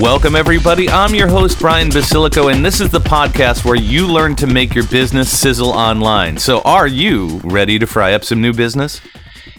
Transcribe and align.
Welcome, 0.00 0.34
everybody. 0.34 0.88
I'm 0.88 1.14
your 1.14 1.28
host, 1.28 1.58
Brian 1.58 1.90
Basilico, 1.90 2.50
and 2.50 2.64
this 2.64 2.80
is 2.80 2.88
the 2.88 3.00
podcast 3.00 3.66
where 3.66 3.76
you 3.76 4.06
learn 4.06 4.34
to 4.36 4.46
make 4.46 4.74
your 4.74 4.86
business 4.86 5.38
sizzle 5.38 5.68
online. 5.68 6.38
So, 6.38 6.62
are 6.62 6.86
you 6.86 7.38
ready 7.44 7.78
to 7.78 7.86
fry 7.86 8.14
up 8.14 8.24
some 8.24 8.40
new 8.40 8.54
business? 8.54 9.02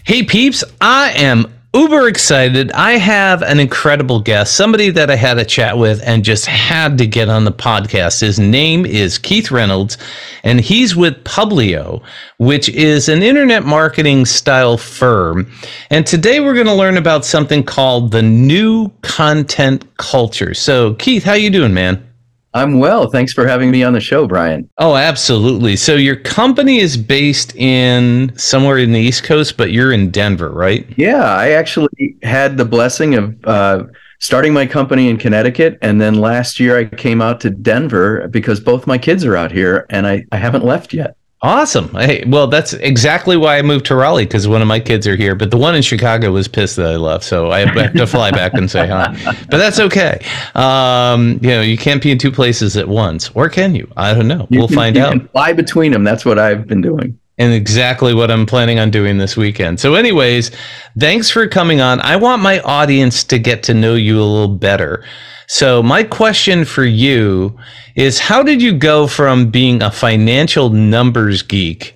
Hey, 0.02 0.24
peeps, 0.24 0.64
I 0.80 1.12
am 1.12 1.46
uber 1.74 2.06
excited. 2.06 2.70
I 2.72 2.92
have 2.92 3.42
an 3.42 3.58
incredible 3.58 4.20
guest, 4.20 4.54
somebody 4.54 4.90
that 4.90 5.10
I 5.10 5.16
had 5.16 5.38
a 5.38 5.44
chat 5.44 5.78
with 5.78 6.02
and 6.06 6.24
just 6.24 6.44
had 6.46 6.98
to 6.98 7.06
get 7.06 7.30
on 7.30 7.44
the 7.44 7.52
podcast. 7.52 8.20
His 8.20 8.38
name 8.38 8.84
is 8.84 9.16
Keith 9.16 9.50
Reynolds, 9.50 9.96
and 10.44 10.60
he's 10.60 10.94
with 10.94 11.24
Publio, 11.24 12.02
which 12.38 12.68
is 12.68 13.08
an 13.08 13.22
internet 13.22 13.64
marketing 13.64 14.26
style 14.26 14.76
firm. 14.76 15.50
And 15.88 16.06
today 16.06 16.40
we're 16.40 16.54
going 16.54 16.66
to 16.66 16.74
learn 16.74 16.98
about 16.98 17.24
something 17.24 17.64
called 17.64 18.10
the 18.12 18.22
new 18.22 18.90
content 19.00 19.96
culture. 19.96 20.52
So, 20.52 20.94
Keith, 20.94 21.24
how 21.24 21.34
you 21.34 21.50
doing, 21.50 21.72
man? 21.72 22.11
I'm 22.54 22.78
well. 22.78 23.10
Thanks 23.10 23.32
for 23.32 23.46
having 23.46 23.70
me 23.70 23.82
on 23.82 23.92
the 23.92 24.00
show, 24.00 24.26
Brian. 24.26 24.68
Oh, 24.78 24.96
absolutely. 24.96 25.76
So 25.76 25.94
your 25.94 26.16
company 26.16 26.78
is 26.78 26.96
based 26.96 27.54
in 27.56 28.36
somewhere 28.36 28.78
in 28.78 28.92
the 28.92 29.00
East 29.00 29.24
Coast, 29.24 29.56
but 29.56 29.72
you're 29.72 29.92
in 29.92 30.10
Denver, 30.10 30.50
right? 30.50 30.86
Yeah, 30.96 31.24
I 31.24 31.50
actually 31.50 32.16
had 32.22 32.56
the 32.56 32.64
blessing 32.64 33.14
of 33.14 33.44
uh, 33.44 33.84
starting 34.18 34.52
my 34.52 34.66
company 34.66 35.08
in 35.08 35.16
Connecticut. 35.16 35.78
And 35.82 36.00
then 36.00 36.14
last 36.14 36.60
year 36.60 36.78
I 36.78 36.84
came 36.84 37.22
out 37.22 37.40
to 37.40 37.50
Denver 37.50 38.28
because 38.28 38.60
both 38.60 38.86
my 38.86 38.98
kids 38.98 39.24
are 39.24 39.36
out 39.36 39.50
here 39.50 39.86
and 39.90 40.06
I, 40.06 40.24
I 40.30 40.36
haven't 40.36 40.64
left 40.64 40.92
yet. 40.92 41.16
Awesome. 41.44 41.88
Hey, 41.90 42.22
well, 42.24 42.46
that's 42.46 42.72
exactly 42.72 43.36
why 43.36 43.58
I 43.58 43.62
moved 43.62 43.86
to 43.86 43.96
Raleigh 43.96 44.26
because 44.26 44.46
one 44.46 44.62
of 44.62 44.68
my 44.68 44.78
kids 44.78 45.08
are 45.08 45.16
here, 45.16 45.34
but 45.34 45.50
the 45.50 45.56
one 45.56 45.74
in 45.74 45.82
Chicago 45.82 46.30
was 46.30 46.46
pissed 46.46 46.76
that 46.76 46.86
I 46.86 46.94
left, 46.94 47.24
so 47.24 47.50
I 47.50 47.66
have 47.66 47.92
to 47.94 48.06
fly 48.06 48.30
back 48.30 48.54
and 48.54 48.70
say 48.70 48.86
hi. 48.86 49.12
But 49.50 49.58
that's 49.58 49.80
okay. 49.80 50.24
Um, 50.54 51.40
you 51.42 51.48
know, 51.48 51.60
you 51.60 51.76
can't 51.76 52.00
be 52.00 52.12
in 52.12 52.18
two 52.18 52.30
places 52.30 52.76
at 52.76 52.86
once, 52.86 53.28
or 53.34 53.48
can 53.48 53.74
you? 53.74 53.90
I 53.96 54.14
don't 54.14 54.28
know. 54.28 54.46
You 54.50 54.60
we'll 54.60 54.68
can, 54.68 54.76
find 54.76 54.96
out. 54.96 55.30
fly 55.32 55.52
between 55.52 55.90
them. 55.90 56.04
That's 56.04 56.24
what 56.24 56.38
I've 56.38 56.68
been 56.68 56.80
doing. 56.80 57.18
And 57.38 57.52
exactly 57.52 58.12
what 58.12 58.30
I'm 58.30 58.44
planning 58.44 58.78
on 58.78 58.90
doing 58.90 59.18
this 59.18 59.36
weekend. 59.36 59.80
So, 59.80 59.94
anyways, 59.94 60.50
thanks 60.98 61.30
for 61.30 61.48
coming 61.48 61.80
on. 61.80 62.00
I 62.00 62.16
want 62.16 62.42
my 62.42 62.60
audience 62.60 63.24
to 63.24 63.38
get 63.38 63.62
to 63.64 63.74
know 63.74 63.94
you 63.94 64.20
a 64.20 64.22
little 64.22 64.54
better. 64.54 65.04
So, 65.48 65.82
my 65.82 66.02
question 66.02 66.64
for 66.64 66.84
you 66.84 67.58
is 67.96 68.18
how 68.18 68.42
did 68.42 68.60
you 68.60 68.76
go 68.76 69.06
from 69.06 69.50
being 69.50 69.82
a 69.82 69.90
financial 69.90 70.70
numbers 70.70 71.42
geek 71.42 71.94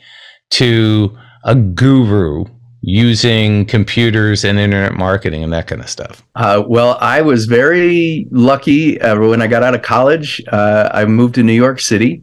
to 0.51 1.17
a 1.45 1.55
guru 1.55 2.45
using 2.81 3.67
computers 3.67 4.45
and 4.45 4.59
internet 4.59 4.95
marketing 4.95 5.43
and 5.43 5.53
that 5.53 5.67
kind 5.67 5.81
of 5.81 5.89
stuff? 5.89 6.23
Uh, 6.35 6.63
well, 6.67 6.97
I 7.01 7.21
was 7.21 7.47
very 7.47 8.27
lucky 8.31 9.01
uh, 9.01 9.19
when 9.19 9.43
I 9.43 9.49
got 9.49 9.63
out 9.63 9.75
of 9.75 9.83
college. 9.83 10.43
Uh, 10.53 10.89
I 10.93 11.05
moved 11.05 11.35
to 11.35 11.43
New 11.43 11.53
York 11.53 11.81
City 11.81 12.23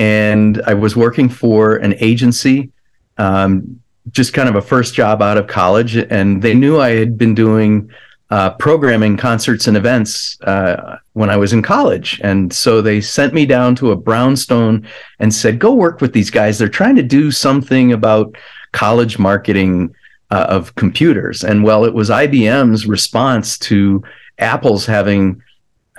and 0.00 0.62
I 0.66 0.72
was 0.72 0.96
working 0.96 1.28
for 1.28 1.76
an 1.76 1.94
agency. 1.98 2.70
Um, 3.18 3.82
just 4.10 4.32
kind 4.32 4.48
of 4.48 4.56
a 4.56 4.62
first 4.62 4.94
job 4.94 5.20
out 5.20 5.36
of 5.36 5.46
college, 5.46 5.94
and 5.94 6.40
they 6.40 6.54
knew 6.54 6.80
I 6.80 6.92
had 6.92 7.18
been 7.18 7.34
doing 7.34 7.90
uh, 8.30 8.50
programming 8.54 9.18
concerts 9.18 9.66
and 9.66 9.76
events 9.76 10.40
uh, 10.42 10.96
when 11.12 11.28
I 11.28 11.36
was 11.36 11.52
in 11.52 11.60
college. 11.60 12.18
And 12.24 12.50
so 12.50 12.80
they 12.80 13.02
sent 13.02 13.34
me 13.34 13.44
down 13.44 13.74
to 13.76 13.90
a 13.90 13.96
brownstone 13.96 14.88
and 15.18 15.34
said, 15.34 15.58
go 15.58 15.74
work 15.74 16.00
with 16.00 16.14
these 16.14 16.30
guys. 16.30 16.58
They're 16.58 16.68
trying 16.68 16.96
to 16.96 17.02
do 17.02 17.30
something 17.30 17.92
about 17.92 18.34
college 18.72 19.18
marketing 19.18 19.94
uh, 20.30 20.46
of 20.48 20.74
computers. 20.76 21.44
And 21.44 21.62
well, 21.62 21.84
it 21.84 21.92
was 21.92 22.08
IBM's 22.08 22.86
response 22.86 23.58
to 23.58 24.02
Apple's 24.38 24.86
having 24.86 25.42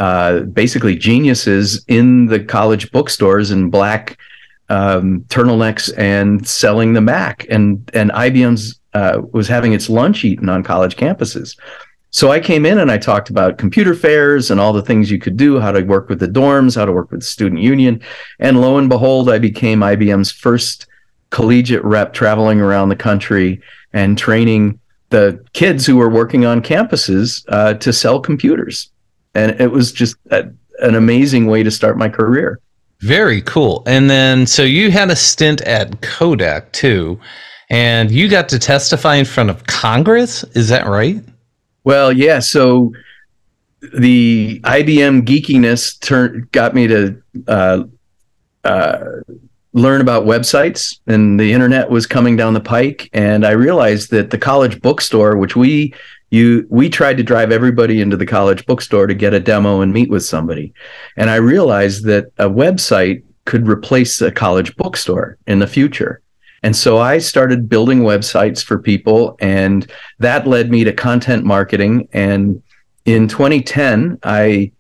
uh, 0.02 0.40
basically 0.40 0.96
geniuses 0.96 1.86
in 1.88 2.26
the 2.26 2.40
college 2.40 2.92
bookstores 2.92 3.52
in 3.52 3.70
black 3.70 4.18
um, 4.70 5.22
turtlenecks 5.28 5.96
and 5.96 6.48
selling 6.48 6.94
the 6.94 7.02
Mac. 7.02 7.46
And, 7.52 7.88
and 7.94 8.10
IBM's 8.10 8.80
uh, 8.96 9.22
was 9.32 9.48
having 9.48 9.74
its 9.74 9.92
lunch 9.92 10.26
eaten 10.26 10.50
on 10.50 10.64
college 10.64 10.96
campuses. 10.96 11.56
So 12.10 12.32
I 12.32 12.40
came 12.40 12.66
in 12.66 12.80
and 12.80 12.90
I 12.90 12.98
talked 12.98 13.30
about 13.30 13.60
computer 13.60 13.94
fairs 13.94 14.50
and 14.50 14.60
all 14.60 14.74
the 14.74 14.82
things 14.82 15.12
you 15.12 15.20
could 15.20 15.38
do, 15.38 15.60
how 15.60 15.72
to 15.72 15.84
work 15.84 16.10
with 16.10 16.20
the 16.20 16.28
dorms, 16.28 16.76
how 16.76 16.86
to 16.86 16.92
work 16.92 17.12
with 17.12 17.20
the 17.20 17.28
student 17.28 17.62
union. 17.62 18.02
And 18.40 18.60
lo 18.60 18.80
and 18.80 18.90
behold, 18.90 19.30
I 19.30 19.38
became 19.38 19.82
IBM's 19.82 20.32
first 20.32 20.88
collegiate 21.30 21.84
rep 21.84 22.12
traveling 22.12 22.60
around 22.60 22.90
the 22.90 22.96
country 22.96 23.62
and 23.94 24.18
training 24.18 24.80
the 25.12 25.46
kids 25.54 25.86
who 25.86 25.98
were 25.98 26.10
working 26.10 26.44
on 26.44 26.64
campuses 26.64 27.46
uh, 27.50 27.76
to 27.76 27.94
sell 27.94 28.20
computers. 28.20 28.90
And 29.34 29.60
it 29.60 29.72
was 29.72 29.92
just 29.92 30.16
a, 30.30 30.50
an 30.80 30.96
amazing 30.96 31.48
way 31.48 31.64
to 31.64 31.72
start 31.72 31.98
my 31.98 32.10
career. 32.10 32.60
Very 33.02 33.42
cool. 33.42 33.84
And 33.88 34.10
then, 34.10 34.46
so 34.46 34.64
you 34.64 34.92
had 34.92 35.10
a 35.10 35.16
stint 35.16 35.62
at 35.62 36.02
Kodak 36.02 36.72
too, 36.72 37.20
and 37.70 38.12
you 38.12 38.30
got 38.30 38.48
to 38.50 38.60
testify 38.60 39.16
in 39.16 39.26
front 39.26 39.50
of 39.50 39.66
Congress. 39.66 40.44
Is 40.56 40.70
that 40.70 40.86
right? 40.86 41.24
Well, 41.84 42.12
yeah. 42.12 42.40
So 42.40 42.94
the 43.94 44.60
IBM 44.64 45.24
geekiness 45.24 46.00
turned 46.00 46.52
got 46.52 46.76
me 46.76 46.88
to 46.88 47.22
uh, 47.48 47.84
uh, 48.64 49.06
learn 49.74 50.02
about 50.02 50.26
websites, 50.26 51.00
and 51.08 51.40
the 51.40 51.54
internet 51.54 51.90
was 51.90 52.06
coming 52.06 52.36
down 52.36 52.54
the 52.54 52.60
pike. 52.60 53.10
And 53.14 53.46
I 53.46 53.52
realized 53.52 54.12
that 54.12 54.30
the 54.30 54.38
college 54.38 54.80
bookstore, 54.82 55.38
which 55.38 55.56
we 55.56 55.94
you 56.32 56.66
we 56.70 56.90
tried 56.90 57.18
to 57.18 57.24
drive 57.24 57.52
everybody 57.52 58.02
into 58.02 58.18
the 58.18 58.26
college 58.26 58.66
bookstore 58.66 59.06
to 59.06 59.14
get 59.14 59.34
a 59.34 59.40
demo 59.40 59.82
and 59.82 59.94
meet 59.94 60.10
with 60.10 60.26
somebody, 60.26 60.74
and 61.18 61.30
I 61.30 61.36
realized 61.36 62.06
that 62.06 62.32
a 62.38 62.50
website 62.50 63.24
could 63.46 63.68
replace 63.68 64.22
a 64.22 64.32
college 64.32 64.76
bookstore 64.78 65.38
in 65.46 65.60
the 65.60 65.68
future. 65.68 66.22
And 66.64 66.76
so 66.76 67.00
I 67.00 67.18
started 67.18 67.70
building 67.70 68.02
websites 68.02 68.64
for 68.64 68.78
people, 68.78 69.36
and 69.40 69.92
that 70.20 70.48
led 70.48 70.70
me 70.70 70.84
to 70.84 70.94
content 70.94 71.44
marketing. 71.44 72.08
And 72.14 72.62
in 73.06 73.28
2010, 73.28 74.20
I 74.24 74.72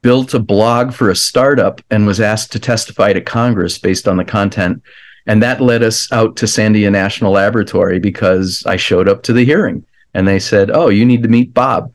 built 0.00 0.34
a 0.34 0.38
blog 0.38 0.92
for 0.92 1.10
a 1.10 1.16
startup 1.16 1.80
and 1.90 2.06
was 2.06 2.20
asked 2.20 2.52
to 2.52 2.60
testify 2.60 3.12
to 3.12 3.20
Congress 3.20 3.78
based 3.78 4.06
on 4.06 4.16
the 4.16 4.24
content. 4.24 4.82
And 5.26 5.42
that 5.42 5.60
led 5.60 5.82
us 5.82 6.10
out 6.12 6.36
to 6.36 6.46
Sandia 6.46 6.90
National 6.90 7.32
Laboratory 7.32 7.98
because 7.98 8.64
I 8.66 8.76
showed 8.76 9.08
up 9.08 9.22
to 9.24 9.32
the 9.32 9.44
hearing 9.44 9.84
and 10.14 10.26
they 10.26 10.38
said, 10.38 10.70
Oh, 10.70 10.88
you 10.88 11.04
need 11.04 11.22
to 11.22 11.28
meet 11.28 11.54
Bob. 11.54 11.92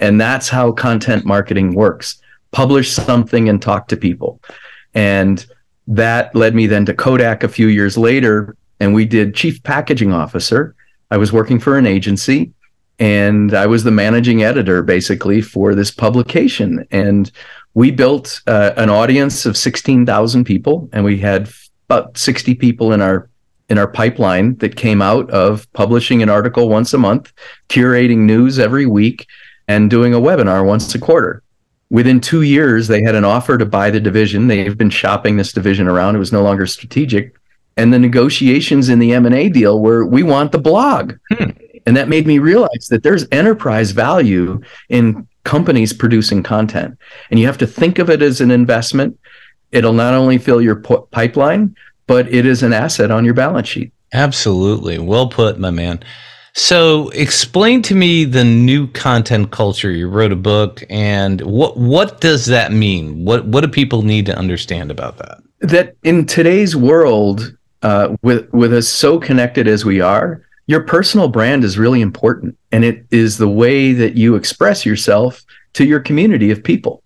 And 0.00 0.20
that's 0.20 0.48
how 0.48 0.72
content 0.72 1.24
marketing 1.24 1.74
works 1.74 2.20
publish 2.54 2.92
something 2.92 3.48
and 3.48 3.60
talk 3.60 3.88
to 3.88 3.96
people. 3.96 4.40
And 4.94 5.44
that 5.88 6.34
led 6.34 6.54
me 6.54 6.66
then 6.66 6.86
to 6.86 6.94
Kodak 6.94 7.42
a 7.42 7.48
few 7.48 7.66
years 7.66 7.98
later, 7.98 8.56
and 8.80 8.94
we 8.94 9.04
did 9.04 9.34
chief 9.34 9.62
packaging 9.62 10.12
officer. 10.12 10.74
I 11.10 11.16
was 11.16 11.32
working 11.32 11.58
for 11.58 11.76
an 11.76 11.86
agency, 11.86 12.52
and 12.98 13.52
I 13.52 13.66
was 13.66 13.84
the 13.84 13.90
managing 13.90 14.44
editor 14.44 14.82
basically 14.82 15.40
for 15.40 15.74
this 15.74 15.90
publication. 15.90 16.86
And 16.90 17.30
we 17.74 17.90
built 17.90 18.40
uh, 18.46 18.72
an 18.76 18.88
audience 18.88 19.46
of 19.46 19.56
16,000 19.56 20.44
people, 20.44 20.88
and 20.92 21.04
we 21.04 21.18
had 21.18 21.50
about 21.88 22.16
60 22.16 22.54
people 22.54 22.92
in 22.92 23.02
our 23.02 23.28
in 23.68 23.78
our 23.78 23.88
pipeline 23.88 24.56
that 24.56 24.76
came 24.76 25.00
out 25.00 25.30
of 25.30 25.70
publishing 25.72 26.22
an 26.22 26.28
article 26.28 26.68
once 26.68 26.92
a 26.92 26.98
month, 26.98 27.32
curating 27.68 28.18
news 28.18 28.58
every 28.58 28.86
week, 28.86 29.26
and 29.68 29.90
doing 29.90 30.12
a 30.14 30.20
webinar 30.20 30.66
once 30.66 30.94
a 30.94 30.98
quarter. 30.98 31.42
Within 31.90 32.20
two 32.20 32.42
years 32.42 32.88
they 32.88 33.02
had 33.02 33.14
an 33.14 33.24
offer 33.24 33.56
to 33.56 33.64
buy 33.64 33.90
the 33.90 34.00
division. 34.00 34.48
They've 34.48 34.76
been 34.76 34.90
shopping 34.90 35.36
this 35.36 35.52
division 35.52 35.88
around. 35.88 36.16
It 36.16 36.18
was 36.18 36.32
no 36.32 36.42
longer 36.42 36.66
strategic. 36.66 37.34
And 37.76 37.92
the 37.92 37.98
negotiations 37.98 38.88
in 38.88 38.98
the 38.98 39.12
m&a 39.12 39.48
deal 39.48 39.80
were 39.80 40.06
we 40.06 40.22
want 40.22 40.52
the 40.52 40.58
blog. 40.58 41.14
Hmm. 41.32 41.50
and 41.86 41.96
that 41.96 42.08
made 42.08 42.26
me 42.26 42.38
realize 42.38 42.88
that 42.90 43.02
there's 43.02 43.26
enterprise 43.32 43.90
value 43.90 44.60
in 44.88 45.26
companies 45.44 45.92
producing 45.92 46.42
content. 46.42 46.98
And 47.30 47.38
you 47.38 47.46
have 47.46 47.58
to 47.58 47.66
think 47.66 47.98
of 47.98 48.10
it 48.10 48.22
as 48.22 48.40
an 48.40 48.50
investment. 48.50 49.18
It'll 49.72 49.92
not 49.92 50.14
only 50.14 50.38
fill 50.38 50.62
your 50.62 50.76
p- 50.76 50.96
pipeline 51.10 51.76
but 52.06 52.32
it 52.32 52.46
is 52.46 52.62
an 52.62 52.72
asset 52.72 53.10
on 53.10 53.24
your 53.24 53.34
balance 53.34 53.68
sheet 53.68 53.92
absolutely 54.12 54.98
well 54.98 55.28
put 55.28 55.58
my 55.58 55.70
man 55.70 56.02
So, 56.56 57.08
explain 57.08 57.82
to 57.82 57.96
me 57.96 58.24
the 58.24 58.44
new 58.44 58.86
content 58.86 59.50
culture. 59.50 59.90
You 59.90 60.08
wrote 60.08 60.30
a 60.30 60.36
book, 60.36 60.84
and 60.88 61.40
what 61.40 61.76
what 61.76 62.20
does 62.20 62.46
that 62.46 62.70
mean? 62.70 63.24
What 63.24 63.44
what 63.46 63.62
do 63.62 63.68
people 63.68 64.02
need 64.02 64.26
to 64.26 64.38
understand 64.38 64.92
about 64.92 65.18
that? 65.18 65.38
That 65.58 65.96
in 66.04 66.26
today's 66.26 66.76
world, 66.76 67.56
uh, 67.82 68.14
with 68.22 68.48
with 68.52 68.72
us 68.72 68.88
so 68.88 69.18
connected 69.18 69.66
as 69.66 69.84
we 69.84 70.00
are, 70.00 70.46
your 70.68 70.82
personal 70.82 71.26
brand 71.26 71.64
is 71.64 71.76
really 71.76 72.00
important, 72.00 72.56
and 72.70 72.84
it 72.84 73.04
is 73.10 73.36
the 73.36 73.48
way 73.48 73.92
that 73.92 74.14
you 74.14 74.36
express 74.36 74.86
yourself 74.86 75.42
to 75.72 75.84
your 75.84 75.98
community 75.98 76.52
of 76.52 76.62
people, 76.62 77.02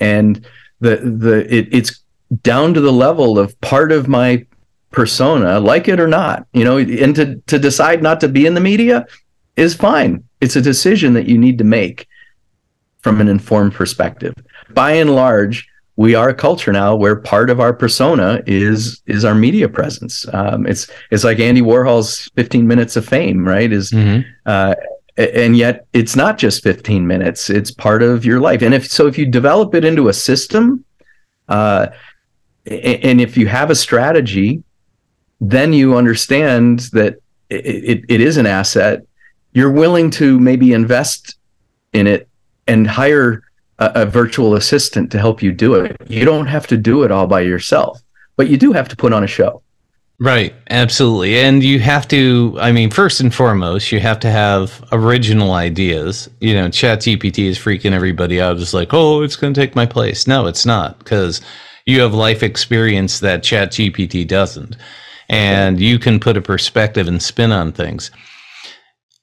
and 0.00 0.44
the 0.80 0.96
the 0.96 1.46
it, 1.48 1.66
it's 1.72 2.01
down 2.42 2.74
to 2.74 2.80
the 2.80 2.92
level 2.92 3.38
of 3.38 3.58
part 3.60 3.92
of 3.92 4.08
my 4.08 4.46
persona, 4.90 5.58
like 5.60 5.88
it 5.88 6.00
or 6.00 6.06
not, 6.06 6.46
you 6.52 6.64
know, 6.64 6.78
and 6.78 7.14
to, 7.16 7.36
to 7.46 7.58
decide 7.58 8.02
not 8.02 8.20
to 8.20 8.28
be 8.28 8.46
in 8.46 8.54
the 8.54 8.60
media 8.60 9.06
is 9.56 9.74
fine. 9.74 10.22
It's 10.40 10.56
a 10.56 10.62
decision 10.62 11.14
that 11.14 11.26
you 11.26 11.38
need 11.38 11.58
to 11.58 11.64
make 11.64 12.06
from 13.00 13.20
an 13.20 13.28
informed 13.28 13.74
perspective. 13.74 14.34
By 14.70 14.92
and 14.92 15.14
large, 15.14 15.68
we 15.96 16.14
are 16.14 16.30
a 16.30 16.34
culture 16.34 16.72
now 16.72 16.96
where 16.96 17.16
part 17.16 17.50
of 17.50 17.60
our 17.60 17.72
persona 17.72 18.42
is 18.46 19.02
is 19.06 19.24
our 19.24 19.34
media 19.34 19.68
presence. 19.68 20.26
Um, 20.32 20.66
it's 20.66 20.90
it's 21.10 21.24
like 21.24 21.38
Andy 21.38 21.60
Warhol's 21.60 22.30
15 22.34 22.66
minutes 22.66 22.96
of 22.96 23.06
fame, 23.06 23.46
right? 23.46 23.70
Is 23.70 23.90
mm-hmm. 23.90 24.28
uh, 24.46 24.74
and 25.18 25.56
yet 25.56 25.86
it's 25.92 26.16
not 26.16 26.38
just 26.38 26.62
15 26.62 27.06
minutes; 27.06 27.50
it's 27.50 27.70
part 27.70 28.02
of 28.02 28.24
your 28.24 28.40
life. 28.40 28.62
And 28.62 28.72
if 28.72 28.90
so, 28.90 29.06
if 29.06 29.18
you 29.18 29.26
develop 29.26 29.74
it 29.74 29.84
into 29.84 30.08
a 30.08 30.14
system, 30.14 30.84
uh, 31.48 31.88
and 32.66 33.20
if 33.20 33.36
you 33.36 33.46
have 33.46 33.70
a 33.70 33.74
strategy 33.74 34.62
then 35.42 35.72
you 35.72 35.96
understand 35.96 36.80
that 36.92 37.16
it, 37.50 37.66
it, 37.66 38.04
it 38.08 38.20
is 38.20 38.36
an 38.36 38.46
asset. 38.46 39.04
You're 39.52 39.72
willing 39.72 40.10
to 40.12 40.38
maybe 40.38 40.72
invest 40.72 41.36
in 41.92 42.06
it 42.06 42.28
and 42.68 42.86
hire 42.86 43.42
a, 43.80 43.90
a 43.96 44.06
virtual 44.06 44.54
assistant 44.54 45.10
to 45.10 45.18
help 45.18 45.42
you 45.42 45.50
do 45.50 45.74
it. 45.74 45.96
You 46.08 46.24
don't 46.24 46.46
have 46.46 46.68
to 46.68 46.76
do 46.76 47.02
it 47.02 47.10
all 47.10 47.26
by 47.26 47.40
yourself, 47.40 48.00
but 48.36 48.48
you 48.48 48.56
do 48.56 48.72
have 48.72 48.88
to 48.88 48.96
put 48.96 49.12
on 49.12 49.24
a 49.24 49.26
show. 49.26 49.62
Right, 50.20 50.54
absolutely. 50.70 51.40
And 51.40 51.64
you 51.64 51.80
have 51.80 52.06
to, 52.08 52.56
I 52.60 52.70
mean, 52.70 52.90
first 52.90 53.20
and 53.20 53.34
foremost, 53.34 53.90
you 53.90 53.98
have 53.98 54.20
to 54.20 54.30
have 54.30 54.84
original 54.92 55.52
ideas. 55.54 56.30
You 56.38 56.54
know, 56.54 56.68
ChatGPT 56.68 57.46
is 57.46 57.58
freaking 57.58 57.90
everybody 57.90 58.40
out, 58.40 58.58
just 58.58 58.74
like, 58.74 58.94
oh, 58.94 59.22
it's 59.22 59.34
going 59.34 59.52
to 59.52 59.60
take 59.60 59.74
my 59.74 59.86
place. 59.86 60.28
No, 60.28 60.46
it's 60.46 60.64
not, 60.64 61.00
because 61.00 61.40
you 61.86 62.00
have 62.00 62.14
life 62.14 62.42
experience 62.42 63.20
that 63.20 63.42
ChatGPT 63.42 64.26
doesn't 64.26 64.76
and 65.28 65.80
you 65.80 65.98
can 65.98 66.20
put 66.20 66.36
a 66.36 66.42
perspective 66.42 67.08
and 67.08 67.22
spin 67.22 67.52
on 67.52 67.72
things. 67.72 68.10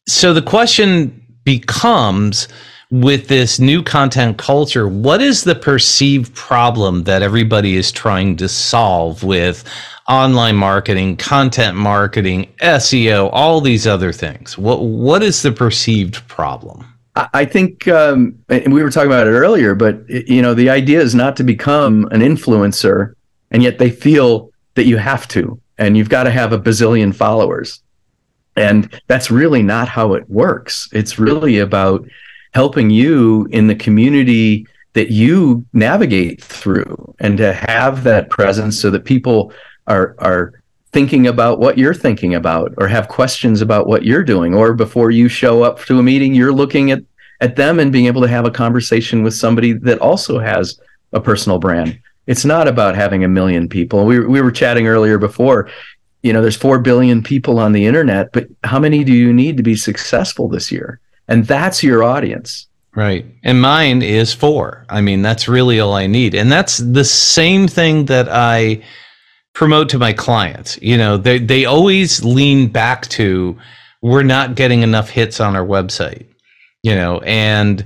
So 0.08 0.34
the 0.34 0.42
question 0.42 1.22
becomes 1.44 2.48
with 2.92 3.28
this 3.28 3.60
new 3.60 3.84
content 3.84 4.40
culture, 4.40 4.88
what 4.88 5.22
is 5.22 5.44
the 5.44 5.54
perceived 5.54 6.34
problem 6.34 7.04
that 7.04 7.22
everybody 7.22 7.76
is 7.76 7.92
trying 7.92 8.36
to 8.38 8.50
solve 8.50 9.24
with 9.24 9.64
online 10.08 10.56
marketing, 10.56 11.16
content 11.18 11.78
marketing, 11.78 12.52
SEO, 12.62 13.30
all 13.32 13.62
these 13.62 13.86
other 13.86 14.12
things? 14.12 14.58
What 14.58 14.82
what 14.82 15.22
is 15.22 15.44
the 15.44 15.52
perceived 15.52 16.28
problem? 16.28 16.84
I 17.34 17.46
think, 17.46 17.88
um, 17.88 18.38
and 18.50 18.74
we 18.74 18.84
were 18.84 18.92
talking 18.92 19.10
about 19.10 19.28
it 19.28 19.32
earlier, 19.32 19.74
but 19.76 20.08
you 20.10 20.42
know, 20.42 20.54
the 20.54 20.70
idea 20.70 21.02
is 21.02 21.16
not 21.16 21.36
to 21.38 21.44
become 21.44 22.06
an 22.12 22.22
influencer, 22.22 23.14
and 23.52 23.64
yet 23.64 23.80
they 23.80 23.90
feel 23.90 24.52
that 24.76 24.86
you 24.86 24.98
have 24.98 25.28
to 25.30 25.60
and 25.80 25.98
you've 25.98 26.10
got 26.10 26.24
to 26.24 26.32
have 26.32 26.54
a 26.54 26.60
bazillion 26.60 27.16
followers. 27.16 27.82
And 28.56 29.02
that's 29.08 29.32
really 29.32 29.64
not 29.64 29.88
how 29.88 30.14
it 30.14 30.30
works. 30.30 30.90
It's 30.92 31.18
really 31.18 31.60
about 31.60 32.06
helping 32.54 32.90
you 32.90 33.48
in 33.52 33.68
the 33.68 33.76
community 33.76 34.68
that 34.94 35.12
you 35.12 35.66
navigate 35.72 36.44
through 36.44 37.16
and 37.20 37.38
to 37.38 37.54
have 37.54 38.04
that 38.04 38.30
presence 38.30 38.80
so 38.80 38.90
that 38.90 39.06
people 39.06 39.54
are 39.88 40.16
are 40.20 40.54
thinking 40.92 41.28
about 41.28 41.60
what 41.60 41.78
you're 41.78 41.94
thinking 41.94 42.34
about 42.34 42.74
or 42.78 42.88
have 42.88 43.08
questions 43.08 43.62
about 43.62 43.88
what 43.88 44.04
you're 44.04 44.24
doing 44.24 44.56
or 44.56 44.74
before 44.74 45.12
you 45.12 45.30
show 45.30 45.62
up 45.62 45.80
to 45.86 46.00
a 46.00 46.04
meeting 46.04 46.34
you're 46.34 46.52
looking 46.52 46.90
at 46.90 47.04
at 47.42 47.56
them 47.56 47.80
and 47.80 47.92
being 47.92 48.06
able 48.06 48.22
to 48.22 48.28
have 48.28 48.46
a 48.46 48.52
conversation 48.52 49.24
with 49.24 49.34
somebody 49.34 49.74
that 49.74 50.00
also 50.00 50.40
has 50.40 50.80
a 51.14 51.20
personal 51.20 51.60
brand 51.60 52.00
it's 52.30 52.46
not 52.46 52.68
about 52.68 52.94
having 52.94 53.24
a 53.24 53.28
million 53.28 53.68
people. 53.68 54.06
We 54.06 54.20
we 54.20 54.40
were 54.40 54.52
chatting 54.52 54.86
earlier 54.86 55.18
before. 55.18 55.68
You 56.22 56.32
know, 56.32 56.44
there's 56.44 56.56
four 56.56 56.78
billion 56.78 57.24
people 57.24 57.60
on 57.60 57.72
the 57.72 57.88
internet, 57.88 58.32
but 58.34 58.48
how 58.64 58.78
many 58.78 59.04
do 59.04 59.12
you 59.12 59.34
need 59.34 59.58
to 59.58 59.64
be 59.64 59.76
successful 59.76 60.48
this 60.48 60.72
year? 60.72 61.00
And 61.28 61.48
that's 61.48 61.82
your 61.82 62.04
audience. 62.04 62.68
Right. 62.96 63.26
And 63.44 63.60
mine 63.60 64.04
is 64.04 64.32
four. 64.32 64.86
I 64.90 65.02
mean, 65.02 65.24
that's 65.24 65.48
really 65.48 65.80
all 65.80 65.94
I 65.94 66.06
need. 66.06 66.36
And 66.36 66.52
that's 66.52 66.78
the 66.78 67.04
same 67.04 67.68
thing 67.68 68.06
that 68.06 68.30
I 68.30 68.84
promote 69.54 69.90
to 69.90 69.98
my 69.98 70.14
clients. 70.14 70.78
You 70.84 70.98
know, 70.98 71.18
they 71.18 71.40
they 71.40 71.66
always 71.66 72.24
lean 72.24 72.68
back 72.68 73.08
to 73.18 73.58
we're 74.04 74.22
not 74.22 74.54
getting 74.54 74.84
enough 74.84 75.10
hits 75.10 75.40
on 75.40 75.56
our 75.56 75.66
website. 75.66 76.28
You 76.84 76.96
know, 76.96 77.20
and 77.26 77.86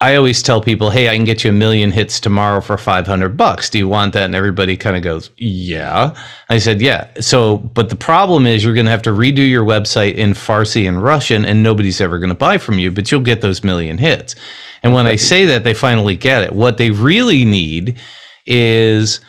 I 0.00 0.16
always 0.16 0.42
tell 0.42 0.60
people, 0.60 0.90
"Hey, 0.90 1.08
I 1.08 1.16
can 1.16 1.24
get 1.24 1.44
you 1.44 1.50
a 1.50 1.52
million 1.54 1.90
hits 1.92 2.20
tomorrow 2.20 2.60
for 2.60 2.76
500 2.76 3.36
bucks. 3.36 3.70
Do 3.70 3.78
you 3.78 3.88
want 3.88 4.12
that?" 4.14 4.24
And 4.24 4.34
everybody 4.34 4.76
kind 4.76 4.96
of 4.96 5.02
goes, 5.02 5.30
"Yeah." 5.36 6.14
I 6.48 6.58
said, 6.58 6.80
"Yeah." 6.80 7.08
So, 7.20 7.58
but 7.58 7.90
the 7.90 7.96
problem 7.96 8.46
is 8.46 8.64
you're 8.64 8.74
going 8.74 8.86
to 8.86 8.92
have 8.92 9.02
to 9.02 9.10
redo 9.10 9.48
your 9.48 9.64
website 9.64 10.14
in 10.14 10.32
Farsi 10.32 10.88
and 10.88 11.02
Russian 11.02 11.44
and 11.44 11.62
nobody's 11.62 12.00
ever 12.00 12.18
going 12.18 12.30
to 12.30 12.34
buy 12.34 12.58
from 12.58 12.78
you, 12.78 12.90
but 12.90 13.10
you'll 13.12 13.20
get 13.20 13.40
those 13.40 13.64
million 13.64 13.98
hits. 13.98 14.34
And 14.82 14.92
when 14.92 15.06
I 15.06 15.16
say 15.16 15.46
that, 15.46 15.64
they 15.64 15.74
finally 15.74 16.16
get 16.16 16.42
it. 16.42 16.52
What 16.54 16.76
they 16.78 16.90
really 16.90 17.44
need 17.44 17.98
is 18.46 19.20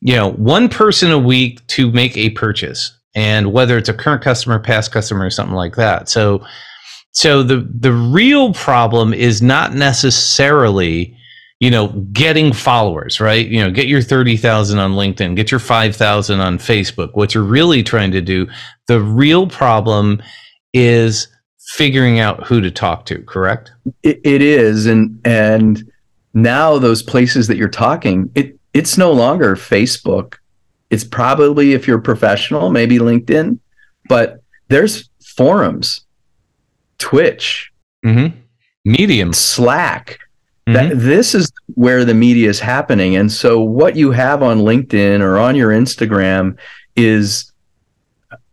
you 0.00 0.14
know, 0.14 0.32
one 0.32 0.68
person 0.68 1.10
a 1.10 1.18
week 1.18 1.66
to 1.68 1.90
make 1.92 2.16
a 2.16 2.30
purchase. 2.30 2.96
And 3.14 3.52
whether 3.52 3.76
it's 3.76 3.88
a 3.88 3.94
current 3.94 4.22
customer, 4.22 4.58
past 4.58 4.92
customer, 4.92 5.26
or 5.26 5.30
something 5.30 5.56
like 5.56 5.76
that. 5.76 6.08
So 6.08 6.44
so 7.12 7.42
the 7.42 7.68
the 7.78 7.92
real 7.92 8.54
problem 8.54 9.12
is 9.12 9.42
not 9.42 9.74
necessarily 9.74 11.16
you 11.58 11.70
know 11.70 11.88
getting 12.12 12.52
followers 12.52 13.20
right? 13.20 13.46
You 13.46 13.60
know 13.60 13.70
get 13.70 13.86
your 13.86 14.02
30,000 14.02 14.78
on 14.78 14.92
LinkedIn 14.92 15.36
get 15.36 15.50
your 15.50 15.60
5,000 15.60 16.40
on 16.40 16.58
Facebook. 16.58 17.14
What 17.14 17.34
you're 17.34 17.44
really 17.44 17.82
trying 17.82 18.12
to 18.12 18.20
do 18.20 18.46
the 18.86 19.00
real 19.00 19.46
problem 19.46 20.22
is 20.72 21.28
figuring 21.58 22.18
out 22.18 22.46
who 22.46 22.60
to 22.60 22.70
talk 22.70 23.06
to 23.06 23.22
correct? 23.22 23.72
It, 24.02 24.20
it 24.24 24.42
is 24.42 24.86
and 24.86 25.20
and 25.24 25.90
now 26.32 26.78
those 26.78 27.02
places 27.02 27.48
that 27.48 27.56
you're 27.56 27.68
talking 27.68 28.30
it 28.34 28.58
it's 28.72 28.96
no 28.96 29.10
longer 29.10 29.56
Facebook. 29.56 30.36
It's 30.90 31.04
probably 31.04 31.72
if 31.72 31.88
you're 31.88 32.00
professional 32.00 32.70
maybe 32.70 32.98
LinkedIn 32.98 33.58
but 34.08 34.42
there's 34.68 35.08
forums 35.36 36.04
Twitch, 37.00 37.72
mm-hmm. 38.04 38.36
Medium, 38.84 39.32
Slack. 39.32 40.18
Mm-hmm. 40.68 40.72
That 40.74 40.98
this 40.98 41.34
is 41.34 41.50
where 41.74 42.04
the 42.04 42.14
media 42.14 42.48
is 42.48 42.60
happening, 42.60 43.16
and 43.16 43.32
so 43.32 43.60
what 43.60 43.96
you 43.96 44.12
have 44.12 44.42
on 44.42 44.60
LinkedIn 44.60 45.20
or 45.20 45.38
on 45.38 45.56
your 45.56 45.70
Instagram 45.70 46.56
is 46.94 47.50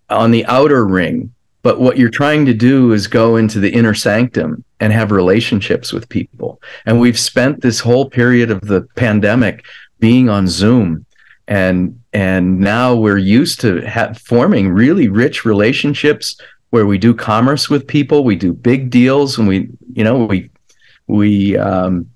on 0.10 0.32
the 0.32 0.46
outer 0.46 0.86
ring. 0.86 1.34
But 1.62 1.82
what 1.82 1.98
you're 1.98 2.10
trying 2.10 2.46
to 2.46 2.54
do 2.54 2.94
is 2.94 3.08
go 3.08 3.36
into 3.36 3.60
the 3.60 3.70
inner 3.70 3.94
sanctum 3.94 4.64
and 4.80 4.94
have 4.94 5.12
relationships 5.12 5.92
with 5.92 6.08
people. 6.08 6.62
And 6.86 7.00
we've 7.00 7.20
spent 7.20 7.62
this 7.62 7.82
whole 7.82 8.10
period 8.10 8.52
of 8.52 8.62
the 8.62 8.88
pandemic 8.96 9.66
being 10.00 10.30
on 10.30 10.48
Zoom 10.48 11.06
and 11.48 12.00
and 12.14 12.60
now 12.60 12.96
we're 12.96 13.18
used 13.18 13.62
to 13.62 13.86
ha- 13.88 14.14
forming 14.14 14.70
really 14.70 15.08
rich 15.08 15.46
relationships 15.46 16.40
where 16.70 16.86
we 16.86 16.98
do 16.98 17.14
commerce 17.14 17.70
with 17.70 17.88
people, 17.88 18.24
we 18.24 18.36
do 18.36 18.54
big 18.54 18.90
deals, 18.90 19.38
and 19.38 19.48
we, 19.48 19.70
you 19.94 20.04
know, 20.04 20.26
we 20.26 20.50
we 21.08 21.58
um, 21.58 22.10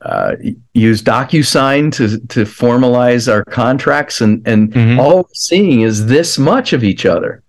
uh, 0.00 0.36
use 0.74 1.02
DocuSign 1.02 1.92
to 1.92 2.18
to 2.28 2.44
formalize 2.44 3.30
our 3.30 3.44
contracts, 3.44 4.20
and 4.20 4.46
and 4.46 4.72
mm-hmm. 4.72 5.00
all 5.00 5.18
we're 5.18 5.34
seeing 5.34 5.82
is 5.82 6.06
this 6.06 6.38
much 6.38 6.72
of 6.72 6.82
each 6.82 7.06
other, 7.06 7.42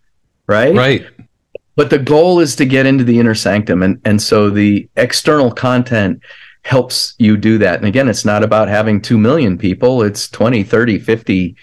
right? 0.47 0.75
Right. 0.75 1.05
But 1.75 1.89
the 1.89 1.97
goal 1.97 2.39
is 2.39 2.55
to 2.57 2.65
get 2.65 2.85
into 2.85 3.03
the 3.03 3.19
inner 3.19 3.35
sanctum, 3.35 3.81
and 3.81 3.99
and 4.05 4.21
so 4.21 4.49
the 4.49 4.87
external 4.95 5.51
content 5.51 6.21
helps 6.63 7.13
you 7.17 7.35
do 7.37 7.57
that. 7.57 7.79
And 7.79 7.85
again, 7.85 8.07
it's 8.07 8.23
not 8.23 8.41
about 8.41 8.69
having 8.69 9.01
2 9.01 9.17
million 9.17 9.57
people, 9.57 10.01
it's 10.01 10.29
20, 10.29 10.63
30, 10.63 10.97
50, 10.97 11.55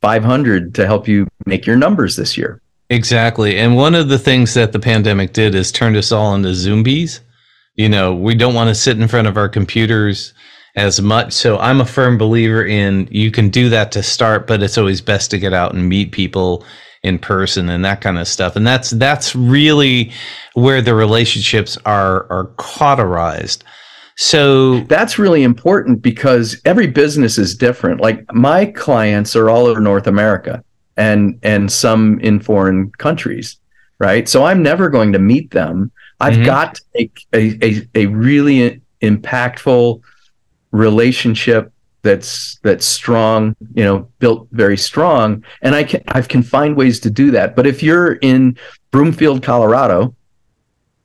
500 0.00 0.74
to 0.74 0.86
help 0.86 1.06
you 1.06 1.28
make 1.44 1.66
your 1.66 1.76
numbers 1.76 2.16
this 2.16 2.38
year. 2.38 2.61
Exactly. 2.92 3.56
And 3.56 3.74
one 3.74 3.94
of 3.94 4.10
the 4.10 4.18
things 4.18 4.52
that 4.52 4.72
the 4.72 4.78
pandemic 4.78 5.32
did 5.32 5.54
is 5.54 5.72
turned 5.72 5.96
us 5.96 6.12
all 6.12 6.34
into 6.34 6.54
zombies. 6.54 7.22
You 7.74 7.88
know, 7.88 8.14
we 8.14 8.34
don't 8.34 8.52
want 8.52 8.68
to 8.68 8.74
sit 8.74 9.00
in 9.00 9.08
front 9.08 9.26
of 9.26 9.38
our 9.38 9.48
computers 9.48 10.34
as 10.76 11.00
much. 11.00 11.32
So 11.32 11.56
I'm 11.58 11.80
a 11.80 11.86
firm 11.86 12.18
believer 12.18 12.62
in 12.62 13.08
you 13.10 13.30
can 13.30 13.48
do 13.48 13.70
that 13.70 13.92
to 13.92 14.02
start, 14.02 14.46
but 14.46 14.62
it's 14.62 14.76
always 14.76 15.00
best 15.00 15.30
to 15.30 15.38
get 15.38 15.54
out 15.54 15.72
and 15.72 15.88
meet 15.88 16.12
people 16.12 16.66
in 17.02 17.18
person 17.18 17.70
and 17.70 17.82
that 17.82 18.02
kind 18.02 18.18
of 18.18 18.28
stuff. 18.28 18.56
And 18.56 18.66
that's 18.66 18.90
that's 18.90 19.34
really 19.34 20.12
where 20.52 20.82
the 20.82 20.94
relationships 20.94 21.78
are 21.86 22.30
are 22.30 22.52
cauterized. 22.58 23.64
So 24.16 24.80
that's 24.80 25.18
really 25.18 25.44
important 25.44 26.02
because 26.02 26.60
every 26.66 26.88
business 26.88 27.38
is 27.38 27.54
different. 27.56 28.02
Like 28.02 28.22
my 28.34 28.66
clients 28.66 29.34
are 29.34 29.48
all 29.48 29.64
over 29.64 29.80
North 29.80 30.06
America 30.06 30.62
and 30.96 31.38
and 31.42 31.70
some 31.70 32.20
in 32.20 32.40
foreign 32.40 32.90
countries, 32.92 33.58
right? 33.98 34.28
So 34.28 34.44
I'm 34.44 34.62
never 34.62 34.90
going 34.90 35.12
to 35.12 35.18
meet 35.18 35.50
them. 35.50 35.90
I've 36.20 36.34
mm-hmm. 36.34 36.44
got 36.44 36.74
to 36.76 36.82
make 36.94 37.26
a, 37.32 37.58
a, 37.62 37.88
a 37.94 38.06
really 38.06 38.80
impactful 39.00 40.00
relationship 40.70 41.72
that's 42.02 42.58
that's 42.62 42.86
strong, 42.86 43.54
you 43.74 43.84
know, 43.84 44.08
built 44.18 44.48
very 44.52 44.76
strong. 44.76 45.44
And 45.62 45.74
I 45.74 45.84
can 45.84 46.02
I 46.08 46.22
can 46.22 46.42
find 46.42 46.76
ways 46.76 47.00
to 47.00 47.10
do 47.10 47.30
that. 47.32 47.56
But 47.56 47.66
if 47.66 47.82
you're 47.82 48.14
in 48.14 48.58
Broomfield, 48.90 49.42
Colorado, 49.42 50.14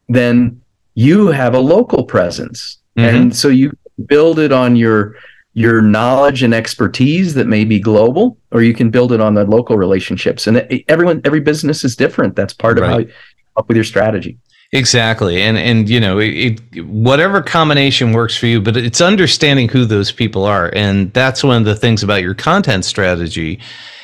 then 0.10 0.62
you 0.96 1.28
have 1.28 1.54
a 1.54 1.60
local 1.60 2.04
presence 2.04 2.80
Mm-hmm. 2.98 3.16
And 3.16 3.36
so 3.36 3.48
you 3.48 3.72
build 4.06 4.40
it 4.40 4.52
on 4.52 4.76
your 4.76 5.16
your 5.58 5.82
knowledge 5.82 6.44
and 6.44 6.54
expertise 6.54 7.34
that 7.34 7.48
may 7.48 7.66
be 7.66 7.80
global, 7.80 8.38
or 8.52 8.62
you 8.62 8.76
can 8.76 8.92
build 8.92 9.12
it 9.12 9.20
on 9.20 9.34
the 9.34 9.44
local 9.44 9.76
relationships. 9.76 10.46
And 10.46 10.58
everyone, 10.88 11.20
every 11.26 11.40
business 11.40 11.84
is 11.84 11.96
different. 11.96 12.36
That's 12.36 12.54
part 12.54 12.80
right. 12.80 12.86
of 12.86 12.92
how 12.92 12.98
you 13.00 13.12
up 13.56 13.68
with 13.68 13.76
your 13.76 13.84
strategy. 13.84 14.38
Exactly, 14.72 15.42
and 15.42 15.58
and 15.58 15.90
you 15.90 16.00
know, 16.00 16.20
it, 16.20 16.62
it, 16.76 16.86
whatever 16.86 17.42
combination 17.42 18.12
works 18.12 18.38
for 18.38 18.46
you, 18.46 18.62
but 18.62 18.78
it's 18.78 19.02
understanding 19.02 19.68
who 19.68 19.86
those 19.86 20.12
people 20.12 20.46
are, 20.46 20.72
and 20.76 21.12
that's 21.14 21.44
one 21.44 21.58
of 21.58 21.66
the 21.66 21.76
things 21.76 22.04
about 22.04 22.22
your 22.22 22.36
content 22.36 22.86
strategy 22.86 23.60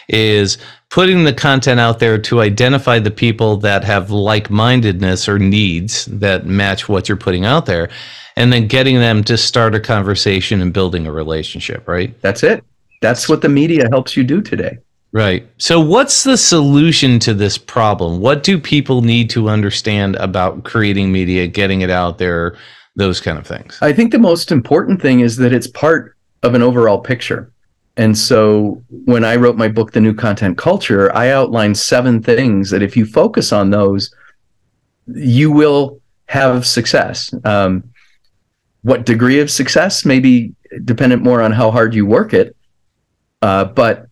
is 0.10 0.58
putting 0.90 1.24
the 1.24 1.34
content 1.34 1.80
out 1.80 2.00
there 2.00 2.18
to 2.18 2.42
identify 2.42 3.00
the 3.00 3.12
people 3.12 3.58
that 3.58 3.84
have 3.84 4.12
like-mindedness 4.12 5.28
or 5.28 5.40
needs 5.40 6.06
that 6.06 6.46
match 6.46 6.88
what 6.88 7.10
you're 7.10 7.18
putting 7.18 7.46
out 7.46 7.66
there 7.66 7.90
and 8.36 8.52
then 8.52 8.68
getting 8.68 9.00
them 9.00 9.24
to 9.24 9.38
start 9.38 9.76
a 9.76 9.80
conversation 9.80 10.62
and 10.62 10.74
building 10.74 11.08
a 11.08 11.12
relationship, 11.12 11.88
right? 11.88 12.20
That's 12.22 12.44
it. 12.44 12.64
That's 13.02 13.28
what 13.28 13.42
the 13.42 13.50
media 13.50 13.88
helps 13.92 14.16
you 14.16 14.24
do 14.24 14.42
today. 14.42 14.78
Right. 15.12 15.48
So, 15.60 15.80
what's 15.80 16.24
the 16.24 16.38
solution 16.38 17.20
to 17.20 17.36
this 17.36 17.56
problem? 17.56 18.20
What 18.20 18.42
do 18.42 18.60
people 18.60 19.04
need 19.04 19.30
to 19.32 19.48
understand 19.48 20.16
about 20.16 20.64
creating 20.64 21.12
media, 21.12 21.46
getting 21.46 21.82
it 21.82 21.92
out 21.92 22.18
there, 22.18 22.58
those 22.96 23.22
kind 23.22 23.38
of 23.38 23.46
things? 23.46 23.78
I 23.82 23.94
think 23.94 24.12
the 24.12 24.18
most 24.18 24.52
important 24.52 25.02
thing 25.02 25.20
is 25.20 25.38
that 25.38 25.54
it's 25.54 25.68
part 25.68 26.16
of 26.42 26.56
an 26.56 26.64
overall 26.64 27.00
picture. 27.00 27.53
And 27.96 28.18
so, 28.18 28.84
when 28.90 29.24
I 29.24 29.36
wrote 29.36 29.56
my 29.56 29.68
book, 29.68 29.92
The 29.92 30.02
New 30.02 30.16
Content 30.16 30.58
Culture, 30.58 31.16
I 31.16 31.30
outlined 31.30 31.78
seven 31.78 32.24
things 32.24 32.72
that 32.72 32.82
if 32.82 32.98
you 32.98 33.06
focus 33.06 33.54
on 33.54 33.70
those, 33.70 34.14
you 35.08 35.52
will 35.52 36.02
have 36.26 36.66
success. 36.66 37.34
Um, 37.44 37.84
what 38.82 39.06
degree 39.06 39.40
of 39.40 39.52
success 39.52 40.06
may 40.06 40.20
be 40.20 40.54
dependent 40.86 41.24
more 41.24 41.42
on 41.42 41.52
how 41.52 41.72
hard 41.72 41.94
you 41.94 42.06
work 42.06 42.34
it. 42.34 42.56
Uh, 43.42 43.66
but 43.66 44.08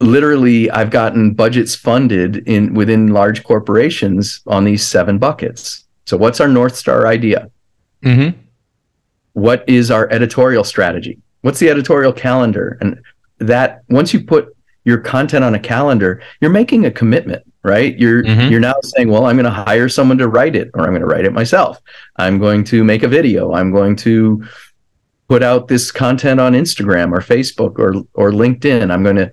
literally, 0.00 0.70
I've 0.70 0.90
gotten 0.90 1.34
budgets 1.34 1.74
funded 1.74 2.48
in 2.48 2.74
within 2.74 3.08
large 3.08 3.42
corporations 3.44 4.40
on 4.46 4.64
these 4.64 4.86
seven 4.86 5.18
buckets. 5.18 5.84
So, 6.06 6.16
what's 6.16 6.40
our 6.40 6.48
North 6.48 6.76
Star 6.76 7.06
idea? 7.06 7.50
Mm-hmm. 8.04 8.38
What 9.32 9.68
is 9.68 9.90
our 9.90 10.10
editorial 10.10 10.64
strategy? 10.64 11.18
What's 11.42 11.58
the 11.58 11.70
editorial 11.70 12.12
calendar? 12.12 12.78
And 12.80 13.00
that 13.40 13.82
once 13.88 14.14
you 14.14 14.22
put 14.22 14.56
your 14.84 14.98
content 14.98 15.44
on 15.44 15.54
a 15.54 15.60
calendar, 15.60 16.22
you're 16.40 16.50
making 16.50 16.86
a 16.86 16.90
commitment 16.90 17.44
right? 17.62 17.98
You're 17.98 18.22
mm-hmm. 18.22 18.50
you're 18.50 18.60
now 18.60 18.74
saying 18.82 19.10
well 19.10 19.26
i'm 19.26 19.36
going 19.36 19.44
to 19.44 19.50
hire 19.50 19.88
someone 19.88 20.18
to 20.18 20.28
write 20.28 20.56
it 20.56 20.70
or 20.74 20.82
i'm 20.82 20.90
going 20.90 21.00
to 21.00 21.06
write 21.06 21.24
it 21.24 21.32
myself. 21.32 21.80
I'm 22.16 22.38
going 22.38 22.64
to 22.64 22.84
make 22.84 23.02
a 23.02 23.08
video. 23.08 23.52
I'm 23.52 23.70
going 23.70 23.96
to 23.96 24.44
put 25.28 25.42
out 25.42 25.68
this 25.68 25.92
content 25.92 26.40
on 26.40 26.54
instagram 26.54 27.12
or 27.12 27.20
facebook 27.20 27.78
or 27.78 27.94
or 28.14 28.32
linkedin. 28.32 28.90
I'm 28.90 29.02
going 29.02 29.16
to 29.16 29.30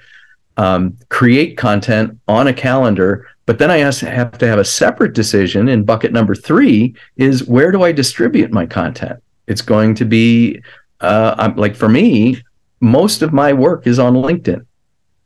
um, 0.58 0.98
create 1.10 1.56
content 1.56 2.20
on 2.28 2.48
a 2.48 2.54
calendar 2.54 3.28
but 3.46 3.60
then 3.60 3.70
i 3.70 3.78
have 3.78 4.38
to 4.40 4.48
have 4.48 4.58
a 4.58 4.66
separate 4.66 5.14
decision 5.14 5.70
in 5.70 5.84
bucket 5.84 6.12
number 6.12 6.34
three 6.34 6.96
is 7.16 7.48
where 7.48 7.72
do 7.72 7.84
i 7.84 7.92
distribute 7.92 8.52
my 8.52 8.66
content? 8.66 9.22
It's 9.46 9.62
going 9.62 9.94
to 9.96 10.06
be 10.06 10.60
uh, 11.00 11.54
like 11.56 11.76
for 11.76 11.88
me 11.88 12.42
most 12.80 13.22
of 13.22 13.34
my 13.34 13.54
work 13.54 13.88
is 13.88 14.00
on 14.00 14.14
linkedin 14.14 14.66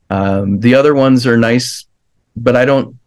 um, 0.09 0.59
the 0.59 0.75
other 0.75 0.93
ones 0.93 1.25
are 1.25 1.37
nice 1.37 1.85
but 2.35 2.55
I 2.55 2.65
don't 2.65 2.97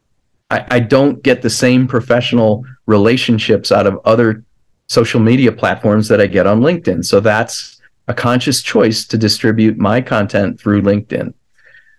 I, 0.51 0.67
I 0.71 0.81
don't 0.81 1.23
get 1.23 1.43
the 1.43 1.51
same 1.51 1.87
professional 1.87 2.65
relationships 2.87 3.73
out 3.73 3.87
of 3.87 3.99
other 4.05 4.45
social 4.87 5.21
media 5.21 5.53
platforms 5.53 6.09
that 6.09 6.21
I 6.21 6.27
get 6.27 6.47
on 6.47 6.61
LinkedIn. 6.61 7.05
So 7.05 7.21
that's 7.21 7.81
a 8.09 8.15
conscious 8.15 8.63
choice 8.63 9.07
to 9.07 9.17
distribute 9.17 9.79
my 9.79 10.01
content 10.01 10.61
through 10.61 10.83
LinkedIn. 10.83 11.33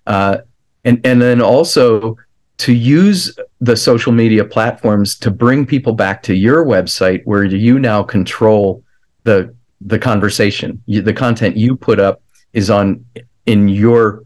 Uh, 0.05 0.37
and 0.83 1.03
and 1.03 1.21
then 1.21 1.41
also 1.41 2.15
to 2.57 2.73
use 2.73 3.37
the 3.59 3.75
social 3.75 4.11
media 4.11 4.45
platforms 4.45 5.17
to 5.17 5.31
bring 5.31 5.65
people 5.65 5.93
back 5.93 6.21
to 6.23 6.35
your 6.35 6.63
website 6.63 7.21
where 7.25 7.43
you 7.43 7.79
now 7.79 8.03
control 8.03 8.83
the 9.23 9.53
the 9.81 9.99
conversation 9.99 10.81
the 10.87 11.13
content 11.13 11.57
you 11.57 11.75
put 11.75 11.99
up 11.99 12.21
is 12.55 12.69
on 12.69 13.05
in 13.45 13.67
your 13.67 14.23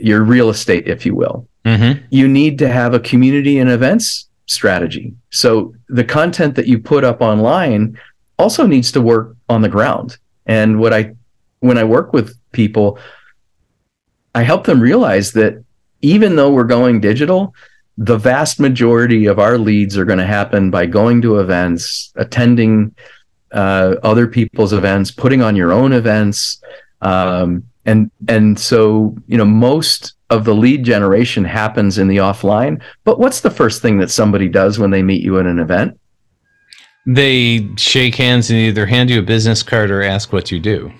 your 0.00 0.22
real 0.22 0.50
estate 0.50 0.86
if 0.86 1.06
you 1.06 1.14
will 1.14 1.48
mm-hmm. 1.64 2.04
you 2.10 2.28
need 2.28 2.58
to 2.58 2.68
have 2.68 2.92
a 2.94 3.00
community 3.00 3.58
and 3.58 3.70
events 3.70 4.28
strategy. 4.48 5.14
So 5.30 5.74
the 5.88 6.04
content 6.04 6.56
that 6.56 6.66
you 6.66 6.78
put 6.78 7.04
up 7.04 7.20
online 7.20 7.98
also 8.38 8.66
needs 8.66 8.90
to 8.92 9.00
work 9.00 9.36
on 9.48 9.62
the 9.62 9.68
ground. 9.68 10.16
And 10.46 10.80
what 10.80 10.92
I, 10.92 11.14
when 11.60 11.78
I 11.78 11.84
work 11.84 12.12
with 12.12 12.36
people, 12.52 12.98
I 14.34 14.42
help 14.42 14.64
them 14.64 14.80
realize 14.80 15.32
that 15.32 15.62
even 16.00 16.36
though 16.36 16.50
we're 16.50 16.64
going 16.64 17.00
digital, 17.00 17.54
the 17.98 18.16
vast 18.16 18.58
majority 18.58 19.26
of 19.26 19.38
our 19.38 19.58
leads 19.58 19.98
are 19.98 20.04
going 20.04 20.18
to 20.18 20.26
happen 20.26 20.70
by 20.70 20.86
going 20.86 21.20
to 21.22 21.40
events, 21.40 22.12
attending 22.16 22.94
uh, 23.52 23.96
other 24.02 24.26
people's 24.26 24.72
events, 24.72 25.10
putting 25.10 25.42
on 25.42 25.56
your 25.56 25.72
own 25.72 25.92
events, 25.92 26.62
um, 27.00 27.64
and 27.84 28.10
and 28.28 28.58
so 28.58 29.16
you 29.26 29.36
know 29.36 29.44
most 29.44 30.14
of 30.30 30.44
the 30.44 30.54
lead 30.54 30.84
generation 30.84 31.44
happens 31.44 31.98
in 31.98 32.08
the 32.08 32.18
offline. 32.18 32.82
But 33.04 33.18
what's 33.18 33.40
the 33.40 33.50
first 33.50 33.80
thing 33.80 33.98
that 33.98 34.10
somebody 34.10 34.48
does 34.48 34.78
when 34.78 34.90
they 34.90 35.02
meet 35.02 35.22
you 35.22 35.38
at 35.38 35.46
an 35.46 35.58
event? 35.58 35.98
They 37.06 37.66
shake 37.76 38.14
hands 38.16 38.50
and 38.50 38.58
either 38.58 38.84
hand 38.84 39.08
you 39.08 39.20
a 39.20 39.22
business 39.22 39.62
card 39.62 39.90
or 39.90 40.02
ask 40.02 40.32
what 40.32 40.50
you 40.50 40.60
do. 40.60 40.92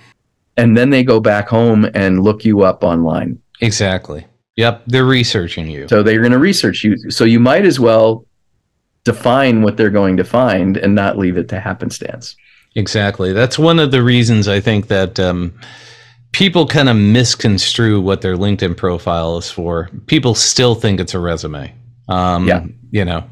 And 0.57 0.77
then 0.77 0.91
they 0.91 1.05
go 1.05 1.21
back 1.21 1.49
home 1.49 1.87
and 1.95 2.23
look 2.23 2.45
you 2.45 2.63
up 2.63 2.83
online. 2.83 3.41
Exactly. 3.61 4.27
Yep. 4.57 4.85
They're 4.87 5.05
researching 5.05 5.69
you. 5.69 5.87
So 5.89 6.03
they're 6.03 6.21
going 6.21 6.33
to 6.33 6.39
research 6.39 6.83
you. 6.83 7.11
So 7.11 7.25
you 7.25 7.39
might 7.39 7.65
as 7.65 7.79
well 7.79 8.25
define 9.05 9.63
what 9.63 9.77
they're 9.77 9.91
going 9.91 10.17
to 10.17 10.25
find 10.25 10.77
and 10.77 10.95
not 10.95 11.19
leave 11.19 11.37
it 11.37 11.49
to 11.51 11.61
happenstance. 11.61 12.37
Exactly. 12.75 13.33
That's 13.33 13.59
one 13.59 13.79
of 13.79 13.91
the 13.91 14.03
reasons 14.03 14.49
I 14.49 14.61
think 14.61 14.89
that 14.89 15.21
um, 15.21 15.59
people 16.39 16.69
kind 16.69 16.89
of 16.89 16.95
misconstrue 16.95 18.01
what 18.01 18.21
their 18.21 18.37
LinkedIn 18.37 18.77
profile 18.77 19.39
is 19.39 19.51
for. 19.51 19.91
People 20.07 20.37
still 20.37 20.77
think 20.77 21.01
it's 21.01 21.13
a 21.13 21.19
resume. 21.19 21.75
Um, 22.09 22.47
yeah. 22.47 22.65
You 22.93 23.05
know, 23.05 23.25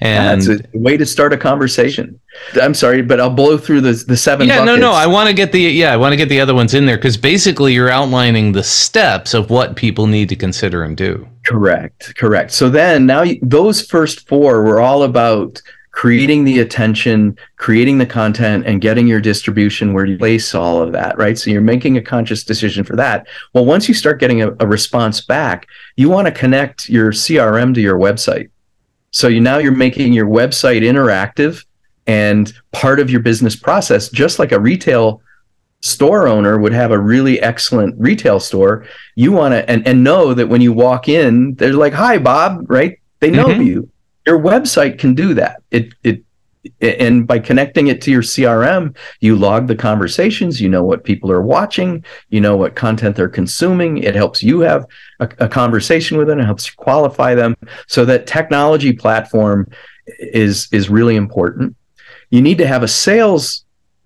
and 0.00 0.42
yeah, 0.44 0.52
it's 0.54 0.64
a 0.74 0.78
way 0.78 0.98
to 0.98 1.06
start 1.06 1.32
a 1.32 1.36
conversation. 1.38 2.20
I'm 2.60 2.74
sorry, 2.74 3.00
but 3.02 3.20
I'll 3.20 3.30
blow 3.30 3.56
through 3.56 3.80
the 3.80 3.92
the 4.06 4.16
seven. 4.16 4.46
Yeah, 4.46 4.58
buckets. 4.58 4.78
no, 4.78 4.90
no. 4.90 4.92
I 4.92 5.06
want 5.06 5.28
to 5.28 5.34
get 5.34 5.50
the 5.50 5.60
yeah, 5.60 5.92
I 5.92 5.96
want 5.96 6.12
to 6.12 6.16
get 6.16 6.28
the 6.28 6.40
other 6.40 6.54
ones 6.54 6.74
in 6.74 6.86
there 6.86 6.98
because 6.98 7.16
basically 7.16 7.72
you're 7.72 7.90
outlining 7.90 8.52
the 8.52 8.62
steps 8.62 9.34
of 9.34 9.50
what 9.50 9.74
people 9.74 10.06
need 10.06 10.28
to 10.28 10.36
consider 10.36 10.84
and 10.84 10.96
do. 10.96 11.26
Correct, 11.44 12.14
correct. 12.16 12.52
So 12.52 12.68
then 12.68 13.06
now 13.06 13.24
those 13.40 13.84
first 13.84 14.28
four 14.28 14.62
were 14.62 14.80
all 14.80 15.02
about 15.02 15.60
creating 15.92 16.44
the 16.44 16.60
attention, 16.60 17.36
creating 17.56 17.98
the 17.98 18.06
content, 18.06 18.66
and 18.66 18.80
getting 18.80 19.06
your 19.06 19.20
distribution 19.20 19.92
where 19.92 20.06
you 20.06 20.18
place 20.18 20.54
all 20.54 20.82
of 20.82 20.90
that, 20.92 21.16
right? 21.18 21.38
So 21.38 21.50
you're 21.50 21.60
making 21.60 21.98
a 21.98 22.02
conscious 22.02 22.42
decision 22.42 22.82
for 22.82 22.96
that. 22.96 23.26
Well, 23.52 23.66
once 23.66 23.88
you 23.88 23.94
start 23.94 24.18
getting 24.18 24.42
a, 24.42 24.50
a 24.58 24.66
response 24.66 25.20
back, 25.20 25.68
you 25.96 26.08
want 26.08 26.26
to 26.26 26.32
connect 26.32 26.88
your 26.88 27.12
CRM 27.12 27.74
to 27.74 27.80
your 27.80 27.98
website. 27.98 28.50
So 29.10 29.28
you 29.28 29.40
now 29.40 29.58
you're 29.58 29.72
making 29.72 30.14
your 30.14 30.26
website 30.26 30.80
interactive 30.80 31.64
and 32.06 32.52
part 32.72 32.98
of 32.98 33.10
your 33.10 33.20
business 33.20 33.54
process, 33.54 34.08
just 34.08 34.38
like 34.38 34.52
a 34.52 34.58
retail 34.58 35.20
store 35.82 36.26
owner 36.26 36.58
would 36.58 36.72
have 36.72 36.90
a 36.90 36.98
really 36.98 37.38
excellent 37.40 37.94
retail 37.98 38.40
store. 38.40 38.86
You 39.14 39.32
want 39.32 39.52
to 39.52 39.68
and, 39.68 39.86
and 39.86 40.02
know 40.02 40.32
that 40.32 40.48
when 40.48 40.62
you 40.62 40.72
walk 40.72 41.08
in, 41.08 41.54
they're 41.56 41.74
like, 41.74 41.92
"Hi, 41.92 42.16
Bob," 42.16 42.70
right? 42.70 42.98
They 43.20 43.30
know 43.30 43.48
mm-hmm. 43.48 43.62
you 43.62 43.91
your 44.26 44.38
website 44.38 44.98
can 44.98 45.14
do 45.14 45.34
that. 45.34 45.62
It 45.70 45.94
it 46.02 46.22
and 46.80 47.26
by 47.26 47.40
connecting 47.40 47.88
it 47.88 48.00
to 48.02 48.10
your 48.12 48.22
CRM, 48.22 48.96
you 49.20 49.34
log 49.34 49.66
the 49.66 49.74
conversations, 49.74 50.60
you 50.60 50.68
know 50.68 50.84
what 50.84 51.02
people 51.02 51.30
are 51.32 51.42
watching, 51.42 52.04
you 52.28 52.40
know 52.40 52.56
what 52.56 52.76
content 52.76 53.16
they're 53.16 53.28
consuming. 53.28 53.98
It 53.98 54.14
helps 54.14 54.42
you 54.42 54.60
have 54.60 54.86
a, 55.18 55.28
a 55.38 55.48
conversation 55.48 56.18
with 56.18 56.28
them, 56.28 56.38
it 56.38 56.44
helps 56.44 56.68
you 56.68 56.74
qualify 56.76 57.34
them. 57.34 57.56
So 57.88 58.04
that 58.04 58.26
technology 58.26 58.92
platform 58.92 59.68
is 60.18 60.68
is 60.72 60.88
really 60.88 61.16
important. 61.16 61.74
You 62.30 62.42
need 62.42 62.58
to 62.58 62.66
have 62.66 62.82
a 62.82 62.88
sales 62.88 63.64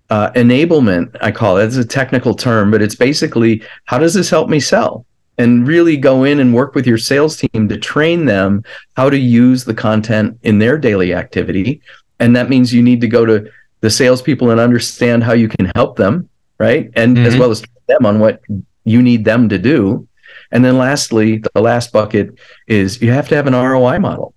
uh, 0.09 0.31
enablement, 0.31 1.15
I 1.21 1.31
call 1.31 1.57
it. 1.57 1.65
It's 1.65 1.75
a 1.75 1.85
technical 1.85 2.33
term, 2.33 2.71
but 2.71 2.81
it's 2.81 2.95
basically 2.95 3.61
how 3.85 3.99
does 3.99 4.13
this 4.13 4.29
help 4.29 4.49
me 4.49 4.59
sell? 4.59 5.05
And 5.39 5.67
really 5.67 5.97
go 5.97 6.23
in 6.23 6.39
and 6.39 6.53
work 6.53 6.73
with 6.73 6.87
your 6.87 6.97
sales 6.97 7.37
team 7.37 7.67
to 7.69 7.77
train 7.77 8.25
them 8.25 8.63
how 8.95 9.09
to 9.09 9.17
use 9.17 9.65
the 9.65 9.73
content 9.73 10.39
in 10.41 10.57
their 10.57 10.79
daily 10.79 11.13
activity 11.13 11.81
and 12.19 12.35
that 12.35 12.49
means 12.49 12.73
you 12.73 12.81
need 12.81 13.01
to 13.01 13.07
go 13.07 13.25
to 13.25 13.49
the 13.81 13.89
salespeople 13.89 14.49
and 14.49 14.59
understand 14.59 15.23
how 15.23 15.33
you 15.33 15.47
can 15.47 15.71
help 15.75 15.97
them, 15.97 16.29
right? 16.59 16.89
And 16.95 17.17
mm-hmm. 17.17 17.25
as 17.25 17.37
well 17.37 17.51
as 17.51 17.63
them 17.87 18.05
on 18.05 18.19
what 18.19 18.41
you 18.83 19.01
need 19.01 19.23
them 19.23 19.49
to 19.49 19.57
do. 19.57 20.07
And 20.51 20.63
then 20.63 20.77
lastly, 20.77 21.43
the 21.53 21.61
last 21.61 21.91
bucket 21.91 22.37
is 22.67 23.01
you 23.01 23.11
have 23.11 23.27
to 23.29 23.35
have 23.35 23.47
an 23.47 23.53
ROI 23.53 23.99
model. 23.99 24.33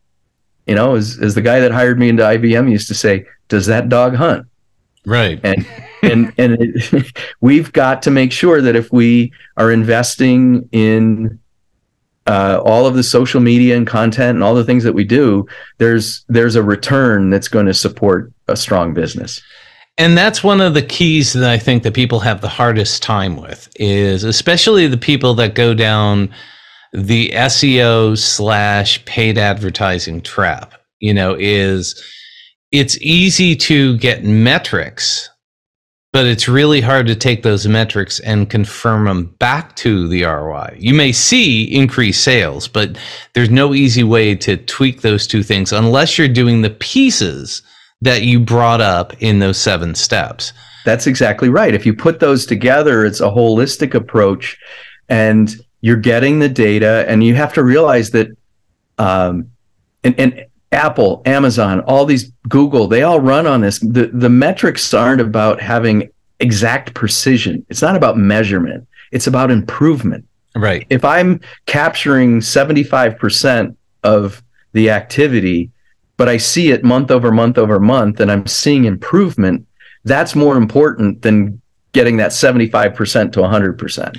You 0.67 0.75
know, 0.75 0.95
as, 0.95 1.19
as 1.21 1.35
the 1.35 1.43
guy 1.43 1.61
that 1.61 1.73
hired 1.73 1.99
me 1.99 2.09
into 2.09 2.23
IBM 2.23 2.71
used 2.71 2.89
to 2.89 2.95
say, 2.95 3.27
does 3.49 3.67
that 3.67 3.89
dog 3.89 4.15
hunt? 4.15 4.47
Right. 5.07 5.41
And 5.43 5.67
and 6.03 6.33
and 6.39 6.57
it, 6.61 7.13
we've 7.41 7.73
got 7.73 8.03
to 8.03 8.11
make 8.11 8.33
sure 8.33 8.61
that 8.61 8.77
if 8.77 8.93
we 8.93 9.33
are 9.57 9.71
investing 9.71 10.69
in 10.73 11.39
uh, 12.27 12.61
all 12.65 12.87
of 12.87 12.95
the 12.95 13.03
social 13.03 13.41
media 13.41 13.77
and 13.77 13.87
content 13.87 14.37
and 14.37 14.45
all 14.45 14.55
the 14.55 14.65
things 14.65 14.85
that 14.85 14.93
we 14.93 15.05
do, 15.05 15.47
there's 15.79 16.25
there's 16.29 16.55
a 16.55 16.63
return 16.63 17.31
that's 17.31 17.49
going 17.49 17.67
to 17.67 17.75
support 17.75 18.33
a 18.49 18.57
strong 18.57 18.95
business. 18.95 19.41
And 19.99 20.17
that's 20.17 20.43
one 20.43 20.61
of 20.61 20.75
the 20.75 20.83
keys 20.83 21.33
that 21.35 21.51
I 21.51 21.59
think 21.59 21.83
that 21.83 21.93
people 21.93 22.21
have 22.21 22.41
the 22.41 22.49
hardest 22.49 23.03
time 23.03 23.37
with 23.37 23.69
is 23.77 24.25
especially 24.25 24.87
the 24.87 24.97
people 24.97 25.35
that 25.35 25.55
go 25.55 25.75
down 25.75 26.33
the 26.93 27.31
SEO 27.31 28.17
slash 28.17 29.05
paid 29.05 29.37
advertising 29.37 30.23
trap. 30.23 30.75
You 31.01 31.15
know, 31.15 31.37
is 31.39 32.01
it's 32.71 32.97
easy 33.01 33.57
to 33.57 33.97
get 33.99 34.25
metrics 34.25 35.29
but 36.13 36.27
it's 36.27 36.49
really 36.49 36.81
hard 36.81 37.07
to 37.07 37.15
take 37.15 37.43
those 37.43 37.69
metrics 37.69 38.19
and 38.21 38.51
confirm 38.51 39.05
them 39.05 39.27
back 39.39 39.77
to 39.77 40.09
the 40.09 40.25
ROI. 40.25 40.77
You 40.79 40.93
may 40.93 41.13
see 41.13 41.65
increased 41.73 42.25
sales, 42.25 42.67
but 42.67 42.99
there's 43.35 43.51
no 43.51 43.75
easy 43.75 44.03
way 44.03 44.35
to 44.37 44.57
tweak 44.57 45.03
those 45.03 45.27
two 45.27 45.43
things 45.43 45.73
unless 45.73 46.19
you're 46.19 46.29
doing 46.29 46.63
the 46.63 46.71
pieces 46.71 47.63
that 48.03 48.23
you 48.23 48.41
brought 48.41 48.81
up 48.81 49.13
in 49.23 49.39
those 49.39 49.59
seven 49.59 49.95
steps. 49.95 50.53
That's 50.85 51.07
exactly 51.07 51.49
right. 51.49 51.75
If 51.75 51.87
you 51.87 51.95
put 51.95 52.19
those 52.19 52.45
together, 52.45 53.05
it's 53.05 53.21
a 53.21 53.29
holistic 53.29 53.95
approach 53.95 54.59
and 55.09 55.55
you're 55.81 55.97
getting 55.97 56.39
the 56.39 56.49
data 56.49 57.05
and 57.09 57.23
you 57.23 57.35
have 57.35 57.53
to 57.55 57.63
realize 57.63 58.11
that 58.11 58.29
um, 58.99 59.51
and, 60.03 60.19
and 60.19 60.47
Apple, 60.73 61.23
Amazon, 61.27 61.81
all 61.81 62.05
these 62.05 62.31
Google, 62.49 62.87
they 62.87 63.03
all 63.03 63.21
run 63.21 63.47
on 63.47 63.61
this. 63.61 63.79
The 63.81 64.11
the 64.13 64.29
metrics 64.29 64.93
aren't 64.95 65.21
about 65.21 65.61
having 65.61 66.11
exact 66.39 66.95
precision. 66.95 67.65
It's 67.69 67.83
not 67.83 67.97
about 67.97 68.17
measurement. 68.17 68.87
It's 69.13 69.27
about 69.27 69.51
improvement. 69.51 70.25
Right. 70.55 70.87
If 70.91 71.05
I'm 71.05 71.41
capturing 71.67 72.41
75% 72.41 73.77
of 74.03 74.43
the 74.73 74.91
activity, 74.91 75.71
but 76.17 76.29
I 76.29 76.37
see 76.37 76.71
it 76.71 76.85
month 76.85 77.11
over 77.11 77.31
month 77.31 77.59
over 77.59 77.79
month 77.79 78.21
and 78.21 78.31
I'm 78.31 78.47
seeing 78.47 78.85
improvement, 78.85 79.67
that's 80.05 80.35
more 80.35 80.57
important 80.57 81.23
than 81.23 81.61
getting 81.93 82.17
that 82.19 82.31
75% 82.31 83.33
to 83.33 83.41
100%. 83.41 84.17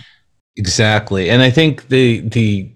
Exactly. 0.57 1.29
And 1.29 1.41
I 1.41 1.49
think 1.49 1.87
the 1.87 2.19
the 2.21 2.69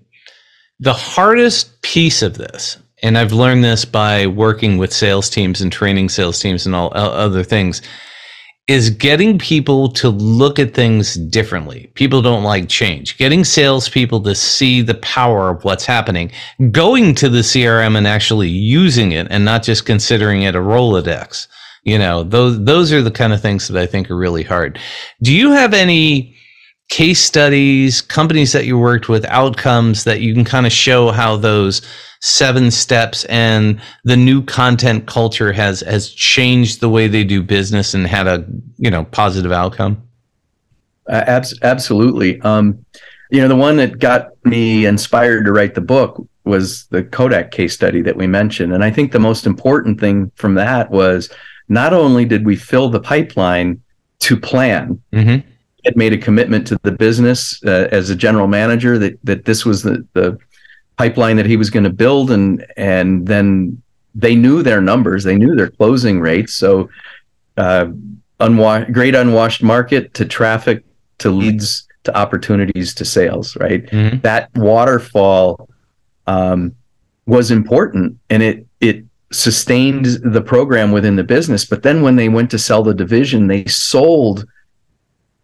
the 0.79 0.93
hardest 0.93 1.81
piece 1.81 2.21
of 2.21 2.37
this 2.37 2.77
and 3.03 3.17
I've 3.17 3.33
learned 3.33 3.63
this 3.63 3.85
by 3.85 4.27
working 4.27 4.77
with 4.77 4.93
sales 4.93 5.29
teams 5.29 5.61
and 5.61 5.71
training 5.71 6.09
sales 6.09 6.39
teams 6.39 6.65
and 6.65 6.75
all 6.75 6.91
other 6.95 7.43
things, 7.43 7.81
is 8.67 8.89
getting 8.89 9.37
people 9.37 9.89
to 9.89 10.09
look 10.09 10.57
at 10.57 10.73
things 10.73 11.15
differently. 11.15 11.91
People 11.93 12.21
don't 12.21 12.43
like 12.43 12.67
change. 12.67 13.15
Getting 13.17 13.43
salespeople 13.43 14.21
to 14.21 14.33
see 14.33 14.81
the 14.81 14.95
power 14.95 15.49
of 15.49 15.63
what's 15.63 15.85
happening, 15.85 16.31
going 16.71 17.13
to 17.15 17.29
the 17.29 17.39
CRM 17.39 17.95
and 17.95 18.07
actually 18.07 18.49
using 18.49 19.11
it 19.11 19.27
and 19.29 19.45
not 19.45 19.61
just 19.61 19.85
considering 19.85 20.41
it 20.41 20.55
a 20.55 20.59
Rolodex. 20.59 21.47
You 21.83 21.99
know, 21.99 22.23
those 22.23 22.63
those 22.65 22.91
are 22.91 23.03
the 23.03 23.11
kind 23.11 23.33
of 23.33 23.41
things 23.41 23.67
that 23.67 23.79
I 23.79 23.85
think 23.85 24.09
are 24.09 24.17
really 24.17 24.41
hard. 24.41 24.79
Do 25.21 25.31
you 25.31 25.51
have 25.51 25.75
any 25.75 26.35
case 26.89 27.19
studies, 27.19 28.01
companies 28.01 28.51
that 28.53 28.65
you 28.65 28.79
worked 28.79 29.09
with, 29.09 29.25
outcomes 29.25 30.03
that 30.05 30.21
you 30.21 30.33
can 30.33 30.45
kind 30.45 30.65
of 30.65 30.71
show 30.71 31.11
how 31.11 31.37
those 31.37 31.83
seven 32.25 32.71
steps 32.71 33.23
and 33.25 33.79
the 34.03 34.17
new 34.17 34.41
content 34.41 35.05
culture 35.05 35.53
has 35.53 35.81
has 35.81 36.09
changed 36.09 36.81
the 36.81 36.89
way 36.89 37.07
they 37.07 37.23
do 37.23 37.43
business 37.43 37.93
and 37.93 38.07
had 38.07 38.25
a 38.25 38.43
you 38.77 38.89
know 38.89 39.03
positive 39.05 39.51
outcome 39.51 40.01
uh, 41.07 41.23
abs- 41.27 41.53
absolutely 41.61 42.41
um, 42.41 42.83
you 43.29 43.39
know 43.39 43.47
the 43.47 43.55
one 43.55 43.77
that 43.77 43.99
got 43.99 44.29
me 44.43 44.87
inspired 44.87 45.45
to 45.45 45.51
write 45.51 45.75
the 45.75 45.81
book 45.81 46.19
was 46.45 46.87
the 46.87 47.03
kodak 47.03 47.51
case 47.51 47.75
study 47.75 48.01
that 48.01 48.17
we 48.17 48.25
mentioned 48.25 48.73
and 48.73 48.83
i 48.83 48.89
think 48.89 49.11
the 49.11 49.19
most 49.19 49.45
important 49.45 49.99
thing 49.99 50.31
from 50.33 50.55
that 50.55 50.89
was 50.89 51.31
not 51.69 51.93
only 51.93 52.25
did 52.25 52.43
we 52.43 52.55
fill 52.55 52.89
the 52.89 52.99
pipeline 52.99 53.79
to 54.17 54.35
plan 54.35 54.99
mm-hmm. 55.13 55.47
it 55.83 55.95
made 55.95 56.11
a 56.11 56.17
commitment 56.17 56.65
to 56.65 56.75
the 56.81 56.91
business 56.91 57.63
uh, 57.65 57.87
as 57.91 58.09
a 58.09 58.15
general 58.15 58.47
manager 58.47 58.97
that 58.97 59.15
that 59.23 59.45
this 59.45 59.63
was 59.63 59.83
the, 59.83 60.03
the 60.13 60.35
pipeline 60.97 61.37
that 61.37 61.45
he 61.45 61.57
was 61.57 61.69
going 61.69 61.83
to 61.83 61.89
build 61.89 62.31
and 62.31 62.65
and 62.77 63.27
then 63.27 63.81
they 64.13 64.35
knew 64.35 64.63
their 64.63 64.81
numbers 64.81 65.23
they 65.23 65.35
knew 65.35 65.55
their 65.55 65.69
closing 65.69 66.19
rates 66.19 66.53
so 66.53 66.89
uh, 67.57 67.85
great 68.91 69.15
unwashed 69.15 69.63
market 69.63 70.13
to 70.13 70.25
traffic 70.25 70.83
to 71.17 71.29
leads 71.29 71.87
to 72.03 72.15
opportunities 72.17 72.93
to 72.93 73.05
sales 73.05 73.55
right 73.57 73.85
mm-hmm. 73.87 74.19
that 74.19 74.49
waterfall 74.55 75.69
um, 76.27 76.73
was 77.25 77.51
important 77.51 78.17
and 78.29 78.41
it 78.43 78.65
it 78.79 79.03
sustained 79.31 80.05
the 80.23 80.41
program 80.41 80.91
within 80.91 81.15
the 81.15 81.23
business 81.23 81.65
but 81.65 81.83
then 81.83 82.01
when 82.01 82.15
they 82.15 82.29
went 82.29 82.49
to 82.49 82.59
sell 82.59 82.83
the 82.83 82.93
division 82.93 83.47
they 83.47 83.65
sold 83.65 84.45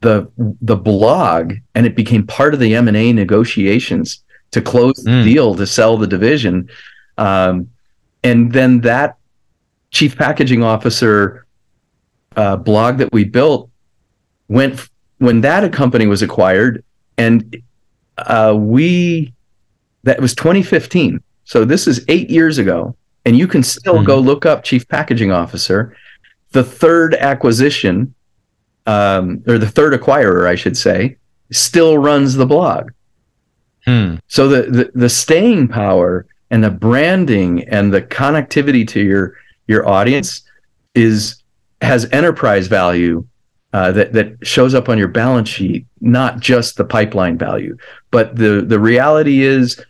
the 0.02 0.30
the 0.62 0.76
blog 0.76 1.54
and 1.76 1.86
it 1.86 1.96
became 1.96 2.26
part 2.26 2.54
of 2.54 2.60
the 2.60 2.74
M&A 2.76 3.12
negotiations 3.12 4.24
to 4.52 4.62
close 4.62 4.96
the 4.96 5.10
mm. 5.10 5.24
deal 5.24 5.56
to 5.56 5.66
sell 5.66 5.98
the 5.98 6.08
division. 6.08 6.70
Um, 7.18 7.70
and 8.24 8.52
then 8.52 8.82
that 8.82 9.18
chief 9.92 10.18
packaging 10.18 10.64
officer 10.64 11.46
uh, 12.36 12.56
blog 12.56 12.98
that 12.98 13.12
we 13.12 13.24
built 13.24 13.70
went 14.48 14.74
f- 14.74 14.90
when 15.18 15.42
that 15.42 15.72
company 15.74 16.08
was 16.08 16.22
acquired, 16.22 16.84
and 17.18 17.62
uh, 18.18 18.56
we 18.58 19.34
that 20.04 20.20
was 20.20 20.34
2015. 20.36 21.22
So 21.44 21.66
this 21.66 21.88
is 21.88 22.04
eight 22.08 22.30
years 22.30 22.58
ago, 22.58 22.96
and 23.26 23.38
you 23.38 23.48
can 23.48 23.64
still 23.64 24.00
mm. 24.00 24.06
go 24.06 24.20
look 24.20 24.46
up 24.46 24.64
chief 24.64 24.88
packaging 24.88 25.32
officer. 25.32 25.96
The 26.52 26.64
third 26.64 27.14
acquisition, 27.16 28.14
um, 28.86 29.44
or 29.48 29.58
the 29.58 29.70
third 29.70 30.00
acquirer, 30.00 30.48
I 30.48 30.56
should 30.56 30.78
say, 30.78 31.18
still 31.52 31.98
runs 31.98 32.36
the 32.36 32.46
blog. 32.46 32.92
Hmm. 33.86 34.16
So 34.28 34.48
the, 34.48 34.62
the 34.64 34.92
the 34.94 35.10
staying 35.10 35.68
power 35.68 36.28
and 36.50 36.64
the 36.64 36.70
branding 36.70 37.68
and 37.70 37.94
the 37.94 38.02
connectivity 38.02 38.88
to 38.90 39.02
your 39.02 39.36
your 39.68 39.88
audience 39.88 40.44
is 40.94 41.42
has 41.82 42.06
enterprise 42.12 42.68
value 42.68 43.26
uh, 43.74 43.92
that 43.94 44.14
that 44.14 44.36
shows 44.46 44.74
up 44.74 44.90
on 44.90 44.98
your 44.98 45.08
balance 45.08 45.50
sheet, 45.50 45.86
not 46.02 46.40
just 46.40 46.78
the 46.78 46.84
pipeline 46.86 47.38
value. 47.38 47.78
But 48.12 48.36
the 48.36 48.62
the 48.62 48.80
reality 48.80 49.42
is, 49.42 49.84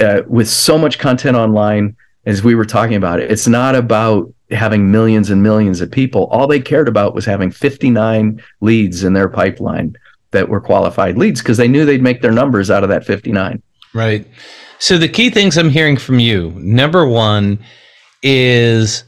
uh, 0.00 0.22
with 0.26 0.48
so 0.48 0.76
much 0.76 0.98
content 0.98 1.36
online, 1.36 1.96
as 2.26 2.42
we 2.42 2.54
were 2.54 2.64
talking 2.64 2.96
about 2.96 3.20
it, 3.20 3.30
it's 3.30 3.46
not 3.46 3.74
about 3.74 4.32
having 4.50 4.90
millions 4.90 5.30
and 5.30 5.42
millions 5.42 5.80
of 5.80 5.90
people. 5.90 6.26
All 6.26 6.48
they 6.48 6.60
cared 6.60 6.88
about 6.88 7.14
was 7.14 7.24
having 7.24 7.52
59 7.52 8.42
leads 8.60 9.04
in 9.04 9.12
their 9.12 9.28
pipeline 9.28 9.94
that 10.32 10.48
were 10.48 10.60
qualified 10.60 11.16
leads 11.18 11.40
because 11.40 11.56
they 11.56 11.68
knew 11.68 11.84
they'd 11.84 12.02
make 12.02 12.22
their 12.22 12.32
numbers 12.32 12.70
out 12.70 12.82
of 12.82 12.88
that 12.88 13.04
59. 13.04 13.62
Right. 13.94 14.26
So 14.78 14.96
the 14.96 15.08
key 15.08 15.30
things 15.30 15.58
I'm 15.58 15.70
hearing 15.70 15.96
from 15.96 16.18
you, 16.20 16.52
number 16.56 17.06
one 17.06 17.58
is 18.22 19.04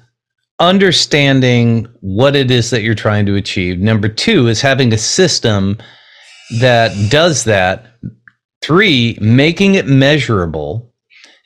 understanding 0.58 1.86
what 2.00 2.34
it 2.36 2.50
is 2.50 2.70
that 2.70 2.82
you're 2.82 2.94
trying 2.94 3.26
to 3.26 3.36
achieve. 3.36 3.78
Number 3.78 4.08
two 4.08 4.48
is 4.48 4.60
having 4.60 4.92
a 4.92 4.98
system 4.98 5.78
that 6.60 6.92
does 7.10 7.44
that. 7.44 7.86
Three, 8.62 9.18
making 9.20 9.74
it 9.74 9.86
measurable. 9.86 10.88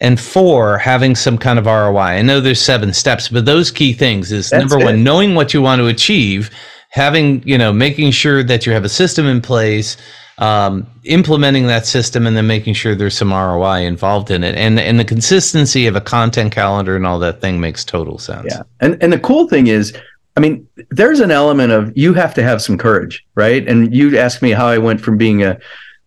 and 0.00 0.20
four, 0.20 0.76
having 0.76 1.14
some 1.14 1.38
kind 1.38 1.58
of 1.58 1.64
ROI. 1.64 1.98
I 1.98 2.20
know 2.22 2.38
there's 2.38 2.60
seven 2.60 2.92
steps, 2.92 3.28
but 3.30 3.46
those 3.46 3.70
key 3.70 3.94
things 3.94 4.30
is 4.30 4.50
That's 4.50 4.60
number 4.60 4.78
it. 4.78 4.84
one, 4.84 5.02
knowing 5.02 5.34
what 5.34 5.54
you 5.54 5.62
want 5.62 5.78
to 5.80 5.86
achieve, 5.86 6.50
having, 6.96 7.42
you 7.46 7.58
know, 7.58 7.74
making 7.74 8.10
sure 8.10 8.42
that 8.42 8.64
you 8.64 8.72
have 8.72 8.82
a 8.82 8.88
system 8.88 9.26
in 9.26 9.42
place, 9.42 9.98
um, 10.38 10.86
implementing 11.04 11.66
that 11.66 11.86
system, 11.86 12.26
and 12.26 12.34
then 12.34 12.46
making 12.46 12.72
sure 12.72 12.94
there's 12.94 13.16
some 13.16 13.32
ROI 13.32 13.82
involved 13.82 14.30
in 14.30 14.42
it. 14.42 14.54
And 14.56 14.80
and 14.80 14.98
the 14.98 15.04
consistency 15.04 15.86
of 15.86 15.94
a 15.94 16.00
content 16.00 16.52
calendar 16.52 16.96
and 16.96 17.06
all 17.06 17.18
that 17.18 17.42
thing 17.42 17.60
makes 17.60 17.84
total 17.84 18.18
sense. 18.18 18.46
Yeah. 18.48 18.62
And 18.80 19.00
and 19.02 19.12
the 19.12 19.20
cool 19.20 19.46
thing 19.46 19.66
is, 19.66 19.94
I 20.38 20.40
mean, 20.40 20.66
there's 20.88 21.20
an 21.20 21.30
element 21.30 21.72
of 21.72 21.92
you 21.94 22.14
have 22.14 22.32
to 22.34 22.42
have 22.42 22.62
some 22.62 22.78
courage, 22.78 23.24
right? 23.34 23.68
And 23.68 23.94
you 23.94 24.18
asked 24.18 24.40
me 24.40 24.52
how 24.52 24.66
I 24.66 24.78
went 24.78 25.02
from 25.02 25.18
being 25.18 25.42
a 25.42 25.58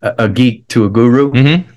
a 0.02 0.28
geek 0.28 0.68
to 0.70 0.86
a 0.86 0.90
guru. 0.90 1.30
hmm 1.32 1.70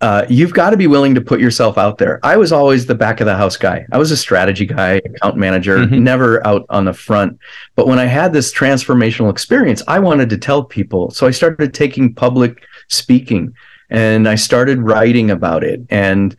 Uh, 0.00 0.24
you've 0.30 0.54
got 0.54 0.70
to 0.70 0.78
be 0.78 0.86
willing 0.86 1.14
to 1.14 1.20
put 1.20 1.40
yourself 1.40 1.76
out 1.76 1.98
there. 1.98 2.18
I 2.22 2.38
was 2.38 2.52
always 2.52 2.86
the 2.86 2.94
back 2.94 3.20
of 3.20 3.26
the 3.26 3.36
house 3.36 3.58
guy. 3.58 3.84
I 3.92 3.98
was 3.98 4.10
a 4.10 4.16
strategy 4.16 4.64
guy, 4.64 4.92
account 5.04 5.36
manager, 5.36 5.76
Mhm. 5.78 6.00
never 6.00 6.44
out 6.46 6.64
on 6.70 6.86
the 6.86 6.94
front. 6.94 7.38
But 7.76 7.86
when 7.86 7.98
I 7.98 8.06
had 8.06 8.32
this 8.32 8.52
transformational 8.52 9.28
experience, 9.30 9.82
I 9.86 9.98
wanted 9.98 10.30
to 10.30 10.38
tell 10.38 10.64
people. 10.64 11.10
So 11.10 11.26
I 11.26 11.32
started 11.32 11.74
taking 11.74 12.14
public 12.14 12.62
speaking 12.88 13.52
and 13.90 14.26
I 14.26 14.36
started 14.36 14.80
writing 14.80 15.30
about 15.30 15.64
it. 15.64 15.82
And 15.90 16.34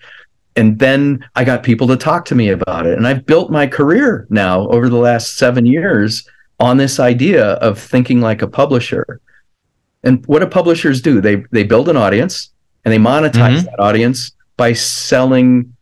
and 0.57 0.79
then 0.79 1.23
I 1.37 1.45
got 1.45 1.63
people 1.63 1.87
to 1.87 1.95
talk 1.95 2.25
to 2.25 2.35
me 2.35 2.49
about 2.49 2.85
it. 2.85 2.97
And 2.97 3.07
I've 3.07 3.25
built 3.25 3.51
my 3.51 3.67
career 3.67 4.27
now 4.29 4.67
over 4.67 4.89
the 4.89 4.97
last 4.97 5.37
seven 5.37 5.65
years 5.65 6.27
on 6.59 6.75
this 6.75 6.99
idea 6.99 7.51
of 7.67 7.79
thinking 7.79 8.19
like 8.19 8.41
a 8.41 8.47
publisher. 8.47 9.21
And 10.03 10.25
what 10.25 10.39
do 10.39 10.47
publishers 10.47 10.99
do? 11.01 11.21
They 11.21 11.43
they 11.51 11.63
build 11.63 11.87
an 11.87 11.95
audience 11.95 12.49
and 12.85 12.93
they 12.93 12.97
monetize 12.97 13.59
Mhm. 13.59 13.65
that 13.65 13.79
audience 13.79 14.31
by 14.57 14.73
selling 14.73 15.73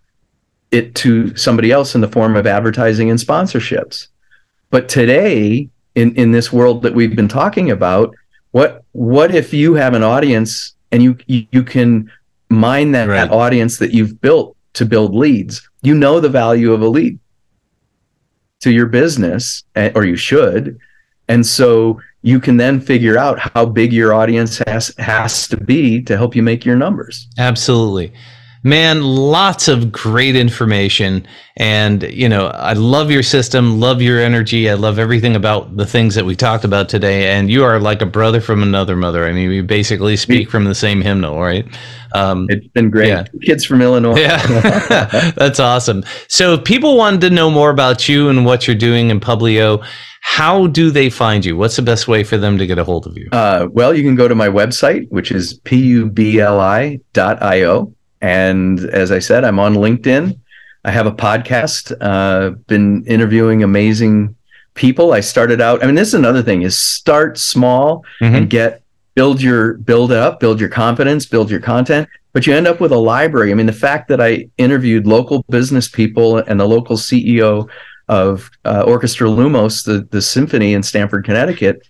it 0.72 0.94
to 0.96 1.36
somebody 1.36 1.72
else 1.72 1.96
in 1.96 2.02
the 2.02 2.08
form 2.08 2.36
of 2.36 2.46
advertising 2.46 3.10
and 3.10 3.20
sponsorships. 3.20 4.08
But 4.70 4.88
today, 4.88 5.68
in, 5.96 6.14
in 6.16 6.32
this 6.32 6.54
world 6.54 6.84
that 6.84 6.94
we've 6.94 7.16
been 7.16 7.28
talking 7.28 7.72
about, 7.72 8.14
what 8.52 8.84
what 8.94 9.34
if 9.34 9.54
you 9.54 9.74
have 9.76 9.94
an 9.94 10.04
audience 10.04 10.74
and 10.92 11.02
you 11.04 11.18
you, 11.28 11.46
you 11.52 11.64
can 11.64 12.10
mine 12.50 12.92
that, 12.94 13.08
Right. 13.08 13.30
audience 13.32 13.78
that 13.78 13.94
you've 13.94 14.20
built 14.22 14.56
to 14.74 14.86
build 14.86 15.16
leads? 15.16 15.62
You 15.82 15.96
know 15.96 16.20
the 16.20 16.30
value 16.30 16.74
of 16.74 16.82
a 16.82 16.88
lead 16.88 17.18
to 18.62 18.72
your 18.72 18.88
business, 18.88 19.64
eh, 19.76 19.92
or 19.96 20.04
you 20.06 20.16
should, 20.16 20.78
and 21.30 21.46
so 21.46 22.02
you 22.22 22.40
can 22.42 22.58
then 22.58 22.82
figure 22.82 23.18
out 23.18 23.40
how 23.40 23.66
big 23.66 23.94
your 23.94 24.14
audience 24.14 24.62
has 24.68 24.94
has 24.98 25.48
to 25.48 25.58
be 25.58 26.02
to 26.02 26.18
help 26.18 26.36
you 26.36 26.44
make 26.44 26.66
your 26.66 26.76
numbers. 26.76 27.28
Absolutely. 27.38 28.12
Man, 28.64 29.02
lots 29.02 29.68
of 29.70 29.92
great 29.92 30.36
information. 30.36 31.26
And, 31.56 32.04
you 32.04 32.28
know, 32.28 32.48
I 32.48 32.74
love 32.74 33.10
your 33.10 33.24
system, 33.24 33.80
love 33.80 34.02
your 34.02 34.20
energy. 34.20 34.70
I 34.70 34.74
love 34.74 35.00
everything 35.00 35.36
about 35.36 35.78
the 35.78 35.86
things 35.86 36.16
that 36.16 36.26
we 36.26 36.36
talked 36.36 36.66
about 36.66 36.90
today. 36.90 37.30
And 37.30 37.50
you 37.50 37.64
are 37.64 37.80
like 37.80 38.02
a 38.02 38.06
brother 38.06 38.42
from 38.42 38.62
another 38.62 38.98
mother. 38.98 39.26
I 39.26 39.32
mean, 39.32 39.48
we 39.50 39.62
basically 39.62 40.18
speak 40.18 40.50
from 40.50 40.66
the 40.66 40.76
same 40.76 41.02
hymnal, 41.02 41.40
right? 41.40 41.66
Um, 42.14 42.48
It's 42.50 42.68
been 42.68 42.90
great. 42.90 43.08
Yeah. 43.10 43.24
Kids 43.44 43.64
from 43.64 43.82
Illinois. 43.82 44.20
yeah, 44.20 45.32
that's 45.38 45.60
awesome. 45.60 46.04
So, 46.28 46.56
if 46.56 46.64
people 46.64 46.98
wanted 46.98 47.22
to 47.22 47.30
know 47.30 47.50
more 47.52 47.70
about 47.70 48.10
you 48.10 48.30
and 48.30 48.46
what 48.46 48.68
you're 48.68 48.76
doing 48.76 49.10
in 49.10 49.20
Publio, 49.20 49.86
how 50.22 50.68
do 50.68 50.92
they 50.92 51.10
find 51.10 51.46
you? 51.46 51.56
What's 51.56 51.76
the 51.76 51.82
best 51.82 52.08
way 52.08 52.24
for 52.24 52.38
them 52.38 52.58
to 52.58 52.68
get 52.68 52.78
a 52.78 52.84
hold 52.84 53.08
of 53.08 53.16
you? 53.18 53.30
Uh, 53.32 53.68
well, 53.72 53.94
you 53.96 54.04
can 54.04 54.16
go 54.16 54.28
to 54.28 54.36
my 54.36 54.48
website, 54.48 55.08
which 55.10 55.32
is 55.32 55.60
publi.io. 55.62 57.00
And 58.22 58.80
as 58.80 59.12
I 59.12 59.20
said, 59.20 59.44
I'm 59.44 59.60
on 59.60 59.76
LinkedIn. 59.76 60.38
I 60.86 60.92
have 60.92 61.06
a 61.08 61.12
podcast, 61.12 61.94
uh, 62.02 62.52
been 62.68 63.04
interviewing 63.06 63.64
amazing 63.64 64.36
people. 64.76 65.12
I 65.14 65.20
started 65.20 65.62
out, 65.62 65.84
I 65.84 65.86
mean, 65.86 65.96
this 65.96 66.10
is 66.10 66.14
another 66.14 66.42
thing 66.42 66.62
is 66.62 66.78
start 66.78 67.38
small 67.38 68.04
Mhm. 68.22 68.36
and 68.36 68.50
get, 68.50 68.82
build 69.16 69.42
your, 69.42 69.74
build 69.76 70.12
up, 70.12 70.40
build 70.40 70.60
your 70.60 70.70
confidence, 70.70 71.26
build 71.26 71.52
your 71.52 71.60
content, 71.60 72.08
but 72.32 72.48
you 72.48 72.54
end 72.54 72.68
up 72.68 72.80
with 72.80 72.92
a 72.94 72.98
library. 72.98 73.52
I 73.52 73.56
mean, 73.56 73.66
the 73.66 73.74
fact 73.74 74.08
that 74.08 74.22
I 74.22 74.48
interviewed 74.58 75.06
local 75.06 75.44
business 75.50 75.90
people 75.90 76.38
and 76.38 76.60
the 76.60 76.68
local 76.68 76.96
CEO 76.96 77.68
of 78.08 78.50
uh, 78.66 78.84
Orchestra 78.88 79.28
Lumos, 79.28 79.84
the, 79.86 80.08
the 80.12 80.22
symphony 80.22 80.74
in 80.74 80.82
Stamford, 80.84 81.26
Connecticut, 81.26 81.86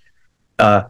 uh, 0.57 0.83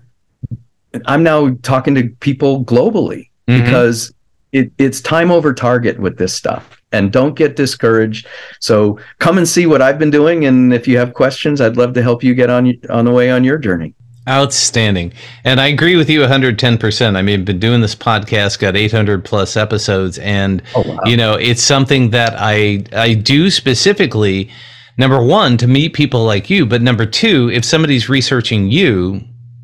I'm 1.06 1.24
now 1.24 1.56
talking 1.62 1.96
to 1.96 2.10
people 2.20 2.64
globally 2.64 3.30
Mhm. 3.48 3.64
because 3.66 4.14
it, 4.52 4.72
it's 4.78 5.02
time 5.02 5.32
over 5.32 5.54
target 5.54 6.00
with 6.00 6.18
this 6.18 6.34
stuff. 6.34 6.76
And 6.92 7.12
don't 7.12 7.36
get 7.36 7.56
discouraged. 7.56 8.28
So 8.60 9.00
come 9.20 9.38
and 9.38 9.48
see 9.48 9.68
what 9.68 9.80
I've 9.82 10.00
been 10.00 10.10
doing, 10.10 10.46
and 10.46 10.74
if 10.74 10.88
you 10.88 10.98
have 10.98 11.14
questions, 11.14 11.62
I'd 11.62 11.78
love 11.78 11.94
to 11.94 12.02
help 12.02 12.24
you 12.24 12.34
get 12.34 12.50
on 12.50 12.74
on 12.90 13.06
the 13.06 13.12
way 13.12 13.30
on 13.30 13.44
your 13.44 13.60
journey. 13.60 13.94
Outstanding. 14.28 15.14
And 15.44 15.60
I 15.60 15.68
agree 15.68 15.96
with 15.96 16.10
you 16.10 16.22
110%. 16.22 17.16
I 17.16 17.22
mean, 17.22 17.46
been 17.46 17.60
doing 17.60 17.82
this 17.82 17.96
podcast, 17.96 18.60
got 18.60 18.76
800 18.76 19.24
plus 19.26 19.58
episodes, 19.58 20.18
and 20.20 20.62
Oh, 20.76 20.84
wow. 20.88 21.00
you 21.06 21.18
know, 21.18 21.34
it's 21.36 21.64
something 21.64 22.10
that 22.12 22.34
I 22.38 22.84
I 22.94 23.14
do 23.14 23.50
specifically 23.52 24.50
number 24.98 25.22
1 25.24 25.58
to 25.58 25.68
meet 25.68 25.94
people 25.94 26.26
like 26.26 26.50
you, 26.50 26.66
but 26.66 26.82
number 26.82 27.06
2, 27.06 27.50
if 27.52 27.64
somebody's 27.64 28.10
researching 28.10 28.70
you, 28.70 29.22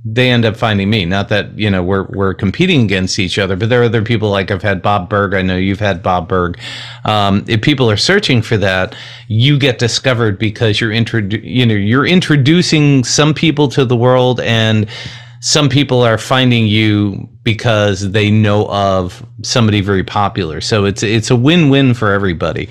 they 0.08 0.30
end 0.30 0.46
up 0.46 0.56
finding 0.56 0.88
me. 0.88 1.04
Not 1.04 1.30
that, 1.30 1.58
you 1.58 1.70
know, 1.70 1.82
we're 1.82 2.04
we're 2.04 2.36
competing 2.36 2.84
against 2.84 3.18
each 3.18 3.40
other, 3.40 3.56
but 3.56 3.70
there 3.70 3.82
are 3.82 3.86
other 3.86 4.04
people 4.04 4.30
like 4.30 4.52
I've 4.52 4.62
had 4.62 4.84
Bob 4.84 5.10
Burg, 5.10 5.34
I 5.34 5.42
know 5.42 5.58
you've 5.58 5.80
had 5.80 6.04
Bob 6.04 6.30
Burg. 6.30 6.60
Um, 7.06 7.44
if 7.48 7.62
people 7.62 7.90
are 7.90 7.98
searching 7.98 8.44
for 8.44 8.56
that, 8.58 8.96
you 9.28 9.58
get 9.58 9.80
discovered 9.80 10.38
because 10.38 10.80
you're 10.80 10.92
introdu- 10.92 11.44
you 11.44 11.66
know, 11.66 11.74
you're 11.74 12.06
introducing 12.06 13.04
some 13.04 13.34
people 13.34 13.68
to 13.70 13.84
the 13.84 13.98
world 13.98 14.40
and 14.42 14.88
some 15.42 15.70
people 15.70 16.02
are 16.04 16.20
finding 16.20 16.68
you 16.68 17.28
because 17.46 18.12
they 18.12 18.30
know 18.30 18.68
of 18.68 19.26
somebody 19.44 19.80
very 19.80 20.04
popular. 20.04 20.60
So 20.60 20.84
it's 20.84 21.04
it's 21.04 21.32
a 21.32 21.36
win-win 21.36 21.94
for 21.94 22.12
everybody. 22.12 22.68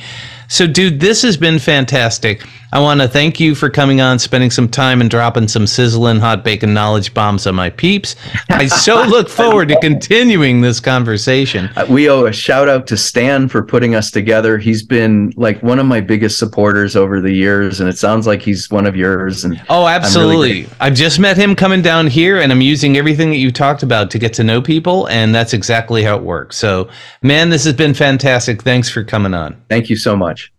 So 0.49 0.67
dude, 0.67 1.01
this 1.01 1.23
has 1.23 1.39
been 1.39 1.59
fantastic. 1.59 2.45
I 2.75 2.81
want 2.81 3.01
to 3.01 3.07
thank 3.07 3.39
you 3.39 3.55
for 3.55 3.71
coming 3.71 4.01
on, 4.01 4.19
spending 4.19 4.51
some 4.51 4.69
time 4.69 5.01
and 5.01 5.09
dropping 5.09 5.47
some 5.47 5.65
sizzling 5.65 6.19
hot 6.19 6.43
bacon 6.43 6.75
knowledge 6.75 7.15
bombs 7.15 7.47
on 7.47 7.55
my 7.55 7.71
peeps. 7.71 8.17
I 8.51 8.67
so 8.67 9.03
look 9.07 9.29
forward 9.29 9.69
to 9.69 9.79
continuing 9.79 10.61
this 10.61 10.81
conversation. 10.81 11.71
Uh, 11.77 11.87
we 11.89 12.11
owe 12.11 12.27
a 12.27 12.33
shout 12.33 12.69
out 12.69 12.89
to 12.89 12.97
Stan 12.97 13.49
for 13.49 13.63
putting 13.63 13.95
us 13.95 14.11
together. 14.11 14.59
He's 14.59 14.83
been 14.83 15.33
like 15.37 15.63
one 15.63 15.79
of 15.79 15.87
my 15.87 16.01
biggest 16.01 16.37
supporters 16.37 16.97
over 16.97 17.21
the 17.21 17.31
years, 17.31 17.79
and 17.79 17.89
it 17.89 17.97
sounds 17.97 18.27
like 18.27 18.43
he's 18.43 18.69
one 18.69 18.87
of 18.87 18.97
yours. 18.97 19.45
And 19.45 19.55
Oh, 19.69 19.83
really 19.83 19.93
absolutely. 19.93 20.69
I've 20.81 20.95
just 20.95 21.21
met 21.21 21.37
him 21.37 21.55
coming 21.55 21.81
down 21.81 22.09
here, 22.09 22.41
and 22.41 22.51
I'm 22.51 22.61
using 22.61 22.97
everything 22.97 23.31
that 23.31 23.39
you 23.39 23.53
talked 23.53 23.85
about 23.85 24.11
to 24.11 24.19
get 24.19 24.33
to 24.35 24.43
know 24.43 24.61
people, 24.65 25.07
and 25.09 25.35
that's 25.35 25.53
exactly 25.53 26.03
how 26.03 26.17
it 26.17 26.23
works. 26.23 26.57
So, 26.57 26.89
man, 27.23 27.51
this 27.51 27.65
has 27.65 27.75
been 27.75 27.95
fantastic. 27.95 28.63
Thanks 28.63 28.89
for 28.89 29.05
coming 29.05 29.35
on. 29.35 29.61
thank 29.69 29.91
you 29.91 29.97
so 29.97 30.17
much. 30.17 30.53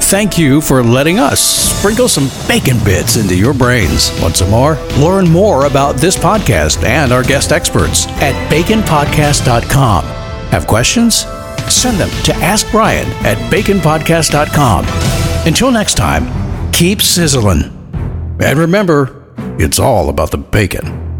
Thank 0.00 0.36
you 0.38 0.60
for 0.60 0.82
letting 0.82 1.18
us 1.18 1.40
sprinkle 1.40 2.08
some 2.08 2.28
bacon 2.48 2.78
bits 2.84 3.16
into 3.16 3.36
your 3.36 3.54
brains. 3.54 4.10
Want 4.20 4.36
some 4.36 4.50
more? 4.50 4.76
Learn 4.98 5.28
more 5.28 5.66
about 5.66 5.96
this 5.96 6.16
podcast 6.16 6.82
and 6.84 7.12
our 7.12 7.22
guest 7.22 7.52
experts 7.52 8.06
at 8.20 8.34
baconpodcast.com. 8.50 10.04
Have 10.04 10.66
questions? 10.66 11.26
Send 11.72 11.98
them 11.98 12.10
to 12.24 12.34
Ask 12.36 12.70
Brian 12.70 13.08
at 13.24 13.38
baconpodcast.com. 13.50 14.84
Until 15.46 15.70
next 15.70 15.94
time, 15.94 16.72
keep 16.72 17.00
sizzling. 17.00 17.62
And 18.40 18.58
remember, 18.58 19.24
it's 19.58 19.78
all 19.78 20.08
about 20.08 20.30
the 20.30 20.38
bacon. 20.38 21.13